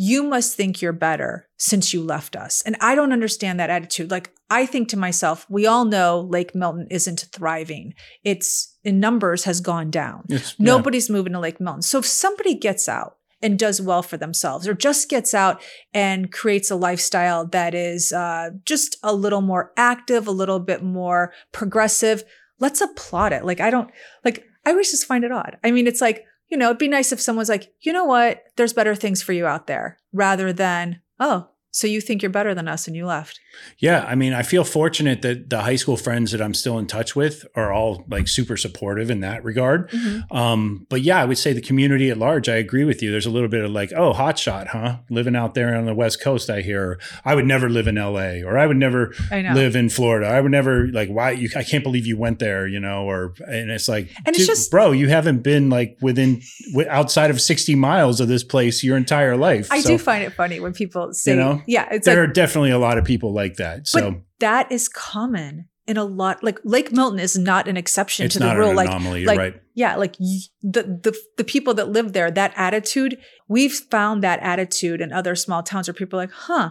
[0.00, 2.62] you must think you're better since you left us.
[2.64, 4.12] And I don't understand that attitude.
[4.12, 7.94] Like, I think to myself, we all know Lake Milton isn't thriving.
[8.22, 10.22] It's in numbers has gone down.
[10.30, 10.64] It's- yeah.
[10.66, 11.82] Nobody's moving to Lake Milton.
[11.82, 15.60] So if somebody gets out and does well for themselves or just gets out
[15.92, 20.80] and creates a lifestyle that is uh, just a little more active, a little bit
[20.82, 22.22] more progressive,
[22.60, 23.44] let's applaud it.
[23.44, 23.90] Like, I don't,
[24.24, 25.56] like, I always just find it odd.
[25.64, 28.42] I mean, it's like, you know, it'd be nice if someone's like, you know what,
[28.56, 32.54] there's better things for you out there rather than, oh, so you think you're better
[32.54, 33.38] than us and you left.
[33.78, 36.86] Yeah, I mean, I feel fortunate that the high school friends that I'm still in
[36.86, 39.90] touch with are all like super supportive in that regard.
[40.30, 43.10] Um, but yeah, I would say the community at large, I agree with you.
[43.10, 44.98] There's a little bit of like, oh, hotshot, huh?
[45.10, 46.82] Living out there on the West Coast, I hear.
[46.92, 50.26] Or, I would never live in LA, or I would never I live in Florida.
[50.28, 51.32] I would never like, why?
[51.32, 53.04] You, I can't believe you went there, you know?
[53.04, 56.40] Or and it's like, And it's just- bro, you haven't been like within
[56.72, 59.68] wi- outside of 60 miles of this place your entire life.
[59.70, 62.30] I So do find it funny when people say, you know, yeah, it's there like,
[62.30, 63.86] are definitely a lot of people like that.
[63.88, 64.10] So.
[64.10, 66.44] but that is common in a lot.
[66.44, 68.70] Like Lake Milton is not an exception it's to the rule.
[68.70, 69.62] an Like, anomaly, like right?
[69.74, 75.00] yeah, like the the the people that live there, that attitude, we've found that attitude
[75.00, 76.70] in other small towns where people are like, huh,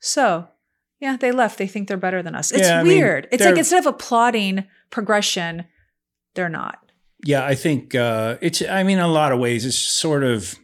[0.00, 0.48] so
[1.00, 1.58] yeah, they left.
[1.58, 2.52] They think they're better than us.
[2.52, 3.28] It's Yeah, I mean, weird.
[3.30, 5.64] it's like instead of applauding progression,
[6.34, 6.78] they're not.
[7.24, 8.62] Yeah, I think uh, it's.
[8.62, 10.56] I mean, in a lot of ways, it's sort of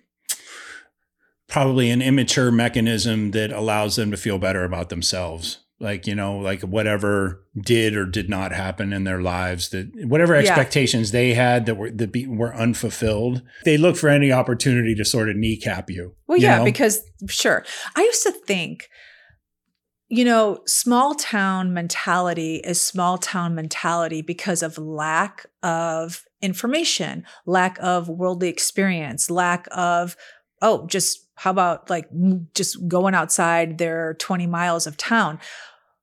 [1.49, 5.61] probably an immature mechanism that allows them to feel better about themselves.
[5.81, 10.35] Like you know, like whatever did or did not happen in their lives, that whatever
[10.35, 10.41] Yeah.
[10.41, 15.05] expectations they had that were that be, were unfulfilled, they look for any opportunity to
[15.05, 16.15] sort of kneecap you.
[16.27, 16.65] Well, you yeah, know?
[16.65, 17.65] because sure.
[17.97, 18.89] I used to think,
[20.09, 27.79] you know, small town mentality is small town mentality because of lack of information, lack
[27.83, 30.17] of worldly experience, lack of,
[30.63, 32.09] oh, just how about like
[32.55, 35.39] just going outside their 20 miles of town?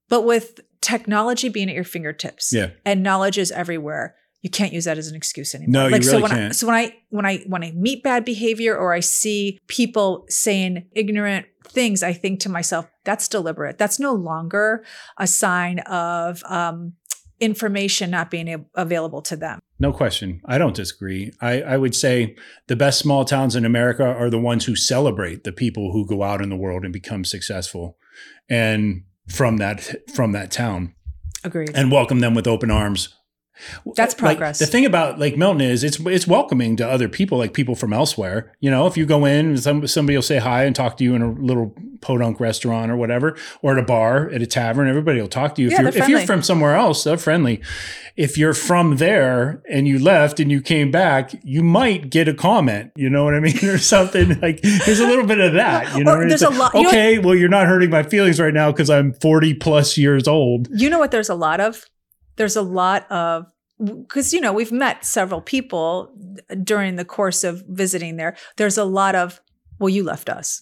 [0.09, 2.71] But with technology being at your fingertips Yeah.
[2.86, 5.71] and knowledge is everywhere, you can't use that as an excuse anymore.
[5.84, 6.55] No, you like so really when I, can't.
[6.55, 10.88] so when I when I when I meet bad behavior or I see people saying
[10.93, 13.77] ignorant things, I think to myself, that's deliberate.
[13.77, 14.84] That's no longer
[15.19, 16.93] a sign of um,
[17.39, 19.59] information not being a- available to them.
[19.82, 20.41] No question.
[20.45, 21.34] I don't disagree.
[21.41, 22.36] I, I would say
[22.67, 26.21] the best small towns in America are the ones who celebrate the people who go
[26.21, 27.97] out in the world and become successful
[28.47, 30.93] and from that from that town
[31.43, 31.71] Agreed.
[31.73, 33.15] and welcome them with open arms.
[33.95, 34.59] That's uh, Like, progress.
[34.59, 37.93] the thing about Lake Milton is it's it's welcoming to other people, like people from
[37.93, 38.53] elsewhere.
[38.59, 41.16] You know, if you go in, some somebody will say hi and talk to you
[41.16, 44.88] in a little podunk restaurant or whatever, or at a bar, at a tavern.
[44.88, 45.68] Everybody will talk to you.
[45.70, 47.62] If you're if you're from somewhere else, they're friendly.
[48.18, 52.34] If you're from there and you left and you came back, you might get a
[52.34, 52.91] comment.
[52.95, 54.62] You know what I mean, or something like.
[54.62, 55.95] There's a little bit of that.
[55.97, 58.39] You know, there's a like, lot- you know Okay, well, you're not hurting my feelings
[58.39, 60.68] right now because I'm 40 plus years old.
[60.72, 61.86] You know what there's a lot of?
[62.38, 63.51] There's a lot of
[63.84, 66.11] because you know we've met several people
[66.63, 68.36] during the course of visiting there.
[68.57, 69.41] There's a lot of
[69.79, 70.61] well, you left us,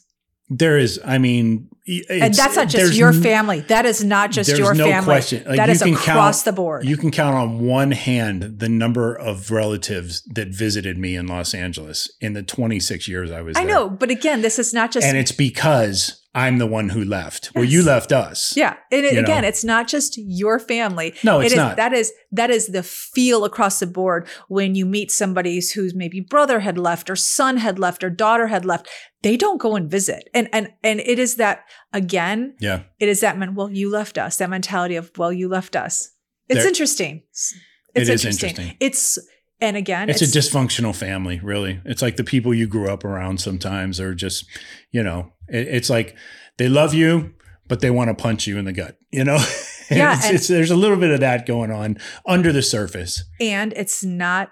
[0.49, 1.67] There is, I mean,
[2.09, 3.59] and that's not just your family.
[3.61, 5.05] That is not just there's your no family.
[5.05, 5.43] question.
[5.45, 6.85] Like, that you is can across count- the board.
[6.85, 11.53] You can count on one hand the number of relatives that visited me in Los
[11.53, 13.73] Angeles in the 26 years I was I there.
[13.75, 17.51] know, but again, this is not just And it's because I'm the one who left.
[17.55, 17.73] Well, Yes.
[17.73, 18.53] you left us.
[18.55, 18.75] Yeah.
[18.91, 19.47] And it, again, know?
[19.47, 21.15] it's not just your family.
[21.23, 21.75] No, It it is, not.
[21.77, 26.19] That is that is the feel across the board when you meet somebody whose maybe
[26.21, 28.87] brother had left or son had left or daughter had left.
[29.23, 30.29] They don't go and visit.
[30.33, 31.63] And and and it is that
[31.93, 32.83] again, Yeah.
[32.99, 34.37] it is that man, well, you left us.
[34.37, 36.11] That mentality of, well, you left us.
[36.47, 37.23] It's There- interesting.
[37.31, 37.53] It's
[37.95, 38.49] It is interesting.
[38.49, 38.77] interesting.
[38.79, 39.17] It's
[39.61, 41.81] and again, It's, a dysfunctional family, really.
[41.85, 44.45] It's like the people you grew up around sometimes are just,
[44.91, 46.15] you know, it, it's like
[46.57, 47.33] they love you,
[47.67, 49.37] but they want to punch you in the gut, you know?
[49.91, 53.23] Yeah, it's, and- it's, there's a little bit of that going on under the surface.
[53.41, 54.51] and it's not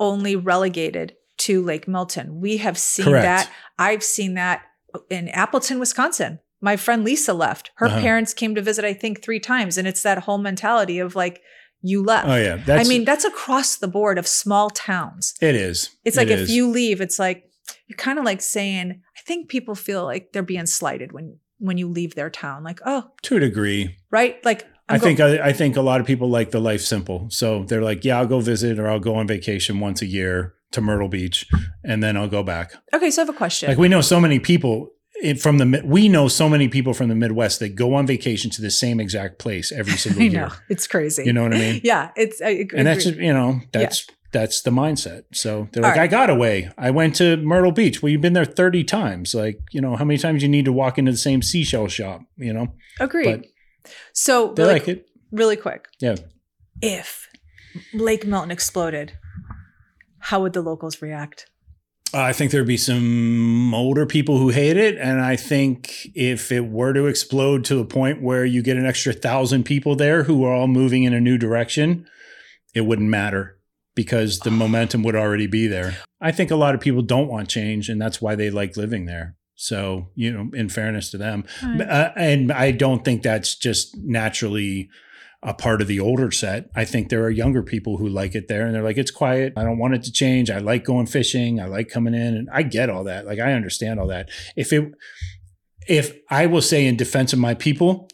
[0.00, 2.40] only relegated to Lake Milton.
[2.40, 3.22] We have seen Correct.
[3.24, 3.50] that.
[3.78, 4.62] I've seen that
[5.08, 6.40] in Appleton, Wisconsin.
[6.60, 7.70] My friend Lisa left.
[7.76, 8.00] Her Uh-huh.
[8.00, 9.78] parents came to visit, I think, three times.
[9.78, 11.42] And it's that whole mentality of like,
[11.88, 12.28] you left.
[12.28, 12.56] Oh, yeah.
[12.56, 15.34] That's, I mean, that's across the board of small towns.
[15.40, 15.90] it is.
[16.04, 16.50] It's like It if is.
[16.54, 17.50] you leave, it's like
[17.86, 21.78] you're kind of like saying, I think people feel like they're being slighted when when
[21.78, 22.62] you leave their town.
[22.64, 24.44] Like, oh, to a degree, right?
[24.44, 26.80] Like I'm I go- think I, I think a lot of people like the life
[26.82, 27.28] simple.
[27.30, 30.54] So they're like, yeah, I'll go visit or I'll go on vacation once a year
[30.72, 31.46] to Myrtle Beach,
[31.84, 32.72] and then I'll go back.
[32.92, 33.68] Okay, so I have a question.
[33.68, 34.90] Like we know so many people
[35.22, 38.50] in- from the we know so many people from the Midwest that go on vacation
[38.52, 40.40] to the same exact place every single I year.
[40.48, 40.52] know.
[40.68, 41.24] It's crazy.
[41.24, 41.80] You know what I mean?
[41.84, 45.22] Yeah, it's I, ag- And that's just, you know that's that's the mindset.
[45.32, 46.04] So they're All like, right.
[46.04, 46.70] I got away.
[46.76, 48.02] I went to Myrtle Beach.
[48.02, 49.34] Well, you've been there 30 times.
[49.34, 52.20] Like, you know, how many times you need to walk into the same seashell shop,
[52.36, 52.66] you know?
[53.00, 53.24] Agreed.
[53.84, 55.06] But so they really, like it.
[55.32, 56.16] really quick, Yeah.
[56.82, 57.28] if
[57.94, 59.12] Lake Milton exploded,
[60.18, 61.46] how would the locals react?
[62.14, 64.96] I think there'd be some older people who hate it.
[64.96, 68.86] And I think if it were to explode to a point where you get an
[68.86, 72.06] extra thousand people there who are all moving in a new direction,
[72.74, 73.58] it wouldn't matter
[73.94, 75.96] because the momentum would already be there.
[76.20, 79.06] I think a lot of people don't want change, and that's why they like living
[79.06, 79.36] there.
[79.54, 81.44] So, you know, in fairness to them.
[81.62, 81.88] Right.
[81.88, 84.90] Uh, and I don't think that's just naturally
[85.46, 86.68] a part of the older set.
[86.74, 89.52] I think there are younger people who like it there and they're like, it's quiet.
[89.56, 90.50] I don't want it to change.
[90.50, 91.60] I like going fishing.
[91.60, 93.26] I like coming in and I get all that.
[93.26, 94.28] Like I understand all that.
[94.56, 94.92] If it,
[95.86, 98.08] if I will say in defense of my people,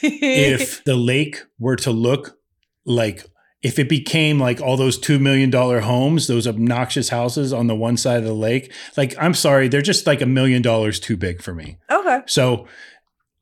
[0.00, 2.38] if the lake were to look
[2.86, 3.26] like
[3.62, 7.96] if it became like all those $2 million homes, those obnoxious houses on the one
[7.96, 11.42] side of the lake, like, I'm sorry, they're just like a million dollars too big
[11.42, 11.78] for me.
[11.90, 12.20] okay.
[12.26, 12.68] So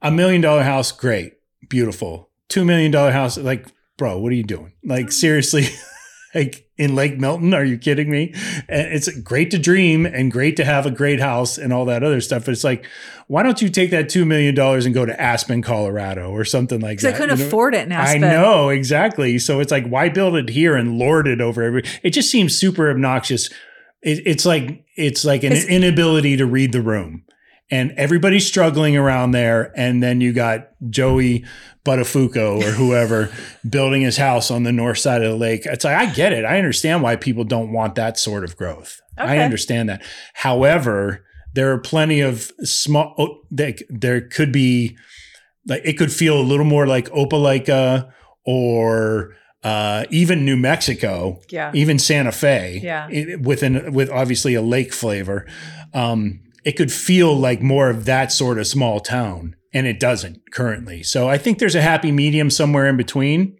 [0.00, 1.34] a million dollar house, great,
[1.68, 2.30] beautiful.
[2.52, 4.72] Two million dollar house, like, bro, what are you doing?
[4.84, 5.10] Like, mm-hmm.
[5.10, 5.64] seriously,
[6.34, 8.34] like in Lake Milton, are you kidding me?
[8.68, 12.02] And it's great to dream and great to have a great house and all that
[12.02, 12.44] other stuff.
[12.44, 12.84] But it's like,
[13.26, 16.80] why don't you take that two million dollars and go to Aspen, Colorado, or something
[16.80, 17.14] like Because that?
[17.14, 17.48] I couldn't you know?
[17.48, 18.24] afford it in Aspen.
[18.24, 19.38] I know exactly.
[19.38, 21.84] So it's like, why build it here and lord it over every?
[22.02, 23.48] It just seems super obnoxious.
[24.02, 27.24] It, it's like it's like an It's- inability to read the room,
[27.72, 29.72] and everybody's struggling around there.
[29.76, 31.44] And then you got Joey
[31.84, 33.32] Buttafuoco or whoever
[33.68, 35.62] building his house on the north side of the lake.
[35.66, 36.44] It's like I get it.
[36.44, 39.00] I understand why people don't want that sort of growth.
[39.18, 40.02] I understand that.
[40.34, 43.14] However, there are plenty of small.
[43.18, 44.96] Oh, there, there could be
[45.66, 48.10] like it could feel a little more like Opelika
[48.44, 51.70] or uh, even New Mexico, Yeah.
[51.74, 53.08] even Santa Fe, Yeah.
[53.10, 55.46] it- with an with obviously a lake flavor.
[55.94, 60.52] Um, it could feel like more of that sort of small town, and it doesn't
[60.52, 61.02] currently.
[61.02, 63.56] So I think there's a happy medium somewhere in between.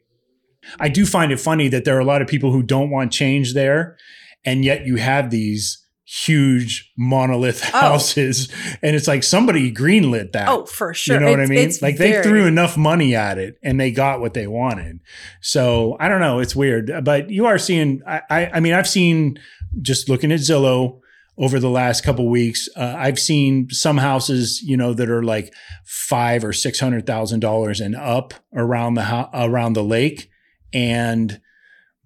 [0.78, 3.12] I do find it funny that there are a lot of people who don't want
[3.12, 3.96] change there,
[4.44, 7.78] and yet you have these huge monolith Oh.
[7.80, 8.48] houses,
[8.82, 10.48] and it's like somebody greenlit that.
[10.48, 11.14] Oh, for sure.
[11.16, 11.58] You know what I mean?
[11.60, 15.00] it's Like they threw enough money at it and they got what they wanted.
[15.40, 16.38] So I don't know.
[16.40, 18.02] It's weird, but you are seeing.
[18.06, 19.38] I, I, I mean, I've seen
[19.80, 21.00] just looking at Zillow
[21.38, 22.68] over the last couple weeks.
[22.76, 25.52] Uh, I've seen some houses, you know, that are like
[25.84, 30.28] five or six hundred thousand dollars and up around the ho- around the lake,
[30.72, 31.40] and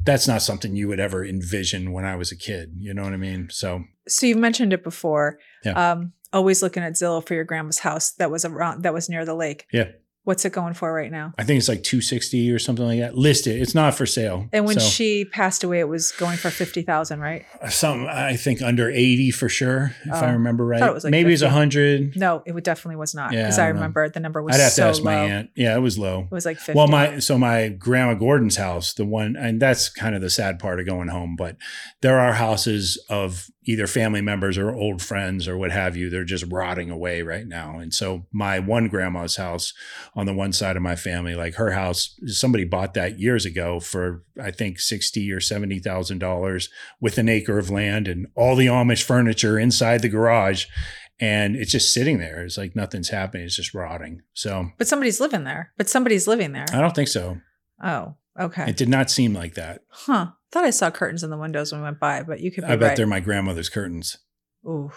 [0.02, 2.74] that's not something you would ever envision when I was a kid.
[2.76, 3.48] You know what I mean?
[3.50, 5.38] So So you've mentioned it before.
[5.64, 5.92] Yeah.
[5.92, 9.24] Um, always looking at Zillow for your grandma's house that was around that was near
[9.24, 9.66] the lake.
[9.72, 9.88] Yeah.
[10.26, 11.32] What's it going for right now?
[11.38, 13.16] I think it's like two sixty or something like that.
[13.16, 13.62] Listed.
[13.62, 14.48] It's not for sale.
[14.52, 17.46] And when So- she passed away, it was going for fifty thousand, right?
[17.70, 20.80] Some I think under 80 for sure, if I Oh, remember right.
[20.80, 21.54] thought it was like Maybe it's 50.
[21.54, 22.16] 100.
[22.16, 23.80] No, it would definitely was not Yeah, because I I, don't know.
[23.82, 25.04] remember the number was I'd have so to ask low.
[25.04, 25.50] my aunt.
[25.54, 26.22] Yeah, it was low.
[26.22, 26.76] It was like fifty.
[26.76, 30.58] Well, my so my grandma Gordon's house, the one, and that's kind of the sad
[30.58, 31.36] part of going home.
[31.38, 31.56] But
[32.02, 36.08] there are houses of either family members or old friends or what have you.
[36.08, 37.78] They're just rotting away right now.
[37.78, 39.74] And so my one grandma's house
[40.14, 43.80] on the one side of my family, like her house, somebody bought that years ago
[43.80, 46.68] for I think sixty or seventy thousand dollars
[47.00, 50.66] with an acre of land and all the Amish furniture inside the garage.
[51.18, 52.44] And it's just sitting there.
[52.44, 53.46] It's like nothing's happening.
[53.46, 54.22] It's just rotting.
[54.34, 55.72] So but somebody's living there.
[55.76, 56.66] But somebody's living there.
[56.72, 57.38] I don't think so.
[57.82, 58.68] oh, okay.
[58.68, 59.80] It did not seem like that.
[59.88, 60.28] huh.
[60.52, 62.70] Thought I saw curtains in the windows when we went by, but you could be
[62.72, 62.96] I bet right.
[62.96, 64.16] they're my grandmother's curtains.
[64.64, 64.90] Ooh.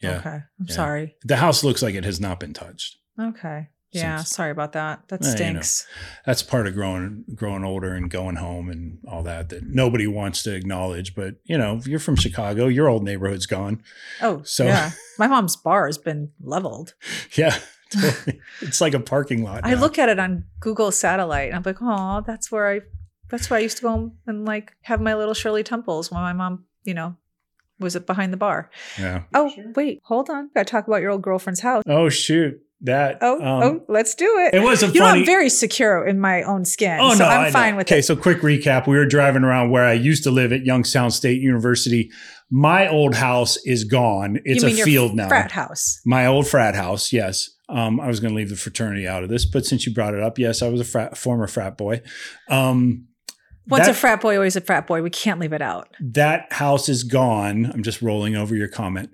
[0.00, 0.18] Yeah.
[0.18, 0.28] Okay.
[0.30, 0.74] I'm Yeah.
[0.74, 1.16] sorry.
[1.22, 2.96] The house looks like it has not been touched.
[3.20, 3.68] Okay.
[3.92, 4.16] Yeah.
[4.18, 5.08] Since- sorry about that.
[5.08, 5.36] That Eh, you know.
[5.36, 5.86] stinks.
[6.26, 10.42] That's part of growing growing older and going home and all that that nobody wants
[10.42, 11.14] to acknowledge.
[11.14, 13.82] But you know, if you're from Chicago, your old neighborhood's gone.
[14.20, 14.90] Oh, So- yeah.
[15.18, 16.94] My mom's bar has been leveled.
[17.36, 17.56] Yeah.
[17.90, 18.40] totally.
[18.60, 19.60] it's like a parking lot.
[19.64, 22.80] I look at it on Google Satellite and I'm like, oh, that's where I,
[23.28, 26.20] that's why I used to go home and like have my little Shirley Temples when
[26.20, 27.16] my mom, you know,
[27.78, 28.70] was behind the bar.
[28.98, 29.24] Yeah.
[29.34, 30.50] Oh, wait, hold on.
[30.54, 31.82] Got to talk about your old girlfriend's house.
[31.86, 32.60] Oh shoot.
[32.82, 34.54] That Oh, um, oh, let's do it.
[34.54, 36.98] it was a you know, I'm very secure in my own skin.
[37.00, 37.50] Oh so no, I'm I know.
[37.50, 38.04] fine with okay, it.
[38.04, 38.86] so quick recap.
[38.86, 42.10] We were driving around where I used to live at Youngstown State University.
[42.50, 44.40] My old house is gone.
[44.44, 45.26] It's you a mean your field now.
[45.28, 46.00] Frat house.
[46.04, 47.48] My old frat house, yes.
[47.70, 50.14] Um, I was going to leave the fraternity out of this, but since you brought
[50.14, 52.02] it up, yes, I was a frat, former frat boy.
[52.48, 53.05] Um,
[53.68, 55.02] Once that, a frat boy, always a frat boy.
[55.02, 55.88] We can't leave it out.
[56.00, 57.66] that house is gone.
[57.72, 59.10] I'm just rolling over your comment.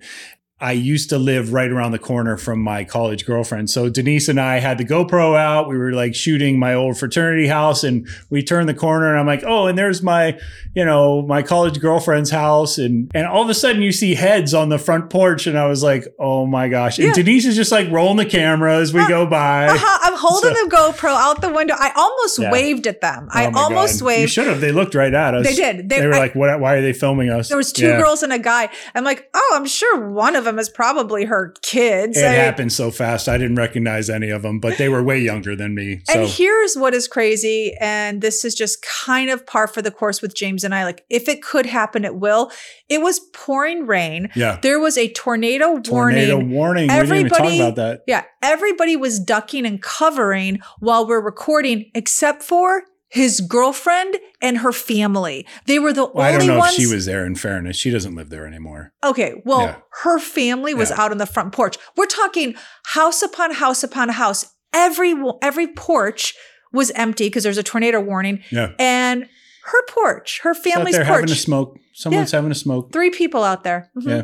[0.63, 3.69] I used to live right around the corner from my college girlfriend.
[3.69, 5.67] So Denise and I had the GoPro out.
[5.67, 9.25] We were like shooting my old fraternity house and we turned the corner and I'm
[9.27, 10.39] like, oh, and there's my,
[10.73, 12.77] you know, my college girlfriend's house.
[12.77, 15.47] And and all of a sudden you see heads on the front porch.
[15.47, 16.97] And I was like, oh my gosh.
[16.97, 17.13] And Yeah.
[17.13, 19.67] Denise is just like rolling the camera as we go by.
[19.67, 21.75] Uh-huh, I'm holding So- the GoPro out the window.
[21.77, 22.51] I almost Yeah.
[22.53, 23.27] waved at them.
[23.31, 23.99] I Oh my almost God.
[23.99, 24.31] You waved.
[24.31, 24.61] should have.
[24.61, 25.45] They looked right at us.
[25.45, 25.89] They did.
[25.89, 27.49] They, They- were I- like, what, why are they filming us?
[27.49, 27.97] There was two Yeah.
[27.99, 28.69] girls and a guy.
[28.95, 32.17] I'm like, oh, I'm sure one of them is probably her kids.
[32.17, 33.27] It I- happened so fast.
[33.29, 36.01] I didn't recognize any of them, but they were way younger than me.
[36.05, 39.91] So And here's what is crazy, and this is just kind of par for the
[39.91, 40.83] course with James and I.
[40.83, 42.51] Like, if it could happen, it will.
[42.89, 44.29] It was pouring rain.
[44.35, 44.59] yeah.
[44.61, 46.51] There was a tornado, Tornado warning.
[46.51, 46.83] warning.
[46.83, 48.01] we didn't even Everybody- talk about that.
[48.07, 52.83] Yeah, everybody was ducking and covering while we're recording, except for
[53.13, 55.45] his girlfriend and her family.
[55.67, 56.73] They were the Well, I only don't know ones.
[56.73, 57.25] if she was there.
[57.25, 58.91] In fairness, she doesn't live there anymore.
[59.03, 59.75] Okay, well, Yeah.
[60.01, 61.01] her family was Yeah.
[61.01, 61.77] out on the front porch.
[61.95, 62.55] We're talking
[62.87, 64.45] house upon house upon house.
[64.73, 66.33] Every every porch
[66.71, 68.69] was empty because there's a tornado warning, Yeah.
[68.79, 69.27] and
[69.65, 71.39] her porch, her She's out family's there having a porch.
[71.39, 71.77] smoke.
[71.93, 72.91] Someone's having a smoke.
[72.91, 73.91] Three people out there.
[73.95, 74.09] Mhm.
[74.09, 74.21] Yeah.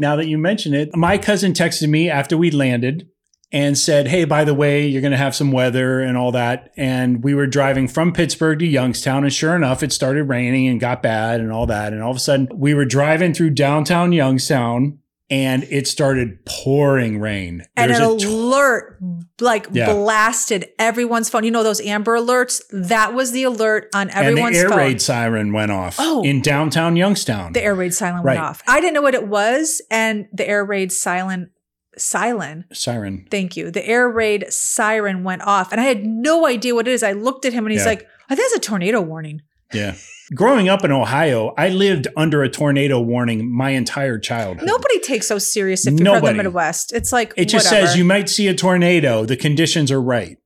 [0.00, 3.08] Now that you mention it, my cousin texted me after we landed
[3.50, 6.70] and said, Hey, by the way, you're going to have some weather and all that.
[6.76, 9.24] And we were driving from Pittsburgh to Youngstown.
[9.24, 11.92] And sure enough, it started raining and got bad and all that.
[11.92, 14.98] And all of a sudden, we were driving through downtown Youngstown
[15.30, 17.62] and it started pouring rain.
[17.76, 18.98] And There's an t- alert
[19.40, 19.92] like Yeah.
[19.92, 21.44] blasted everyone's phone.
[21.44, 22.62] You know those Amber alerts?
[22.72, 24.46] That was the alert on everyone's phone.
[24.46, 24.78] and the air phone.
[24.78, 26.22] raid siren went off Oh.
[26.22, 27.52] in downtown Youngstown.
[27.52, 28.34] the air raid siren Right.
[28.36, 28.62] went off.
[28.66, 31.50] I didn't know what it was, and the air raid silent
[31.98, 33.26] silent siren.
[33.30, 33.70] Thank you.
[33.70, 37.02] The air raid siren went off, and I had no idea what it is.
[37.02, 37.88] I looked at him, and he's Yeah.
[37.88, 39.42] like, oh, "I think it's a tornado warning."
[39.72, 39.94] Yeah.
[40.34, 44.66] Growing up in Ohio, I lived under a tornado warning my entire childhood.
[44.66, 46.92] Nobody takes so serious if you're from the Midwest.
[46.92, 47.86] It's like It just whatever.
[47.88, 49.24] says you might see a tornado.
[49.24, 50.36] The conditions are right.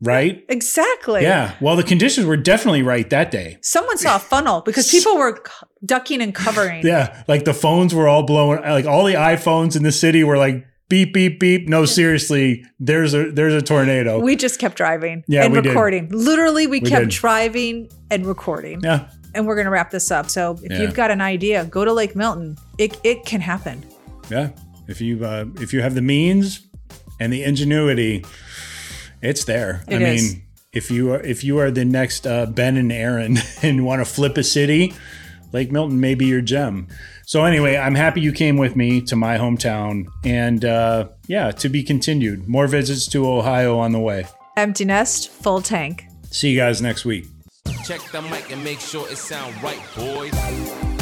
[0.00, 0.44] Right?
[0.48, 1.22] exactly.
[1.22, 1.54] Yeah.
[1.60, 3.58] Well, the conditions were definitely right that day.
[3.62, 5.42] Someone saw a funnel because people were
[5.84, 6.82] ducking and covering.
[6.86, 7.24] Yeah.
[7.26, 10.64] Like the phones were all blowing like all the iPhones in the city were like
[10.88, 11.68] beep beep beep.
[11.68, 14.18] No, seriously, there's a there's a tornado.
[14.20, 15.68] We just kept driving Yeah, and we did.
[15.70, 16.08] recording.
[16.10, 17.10] Literally, we, We kept did.
[17.10, 18.80] driving and recording.
[18.82, 19.08] yeah.
[19.34, 20.30] And we're gonna wrap this up.
[20.30, 20.80] So if Yeah.
[20.82, 22.56] you've got an idea, go to Lake Milton.
[22.78, 23.84] It it can happen.
[24.30, 24.50] Yeah.
[24.88, 26.66] If you uh, if you have the means
[27.20, 28.24] and the ingenuity,
[29.22, 29.82] it's there.
[29.88, 30.36] I It mean, is.
[30.72, 34.04] if you are if you are the next uh, Ben and Erin and want to
[34.06, 34.94] flip a city,
[35.52, 36.88] Lake Milton may be your gem.
[37.28, 41.68] So anyway, I'm happy you came with me to my hometown, and uh, yeah, to
[41.68, 42.48] be continued.
[42.48, 44.24] More visits to Ohio on the way.
[44.56, 46.06] Empty nest, full tank.
[46.30, 47.26] See you guys next week.
[47.84, 50.97] Check the mic and make sure it sound right, boys.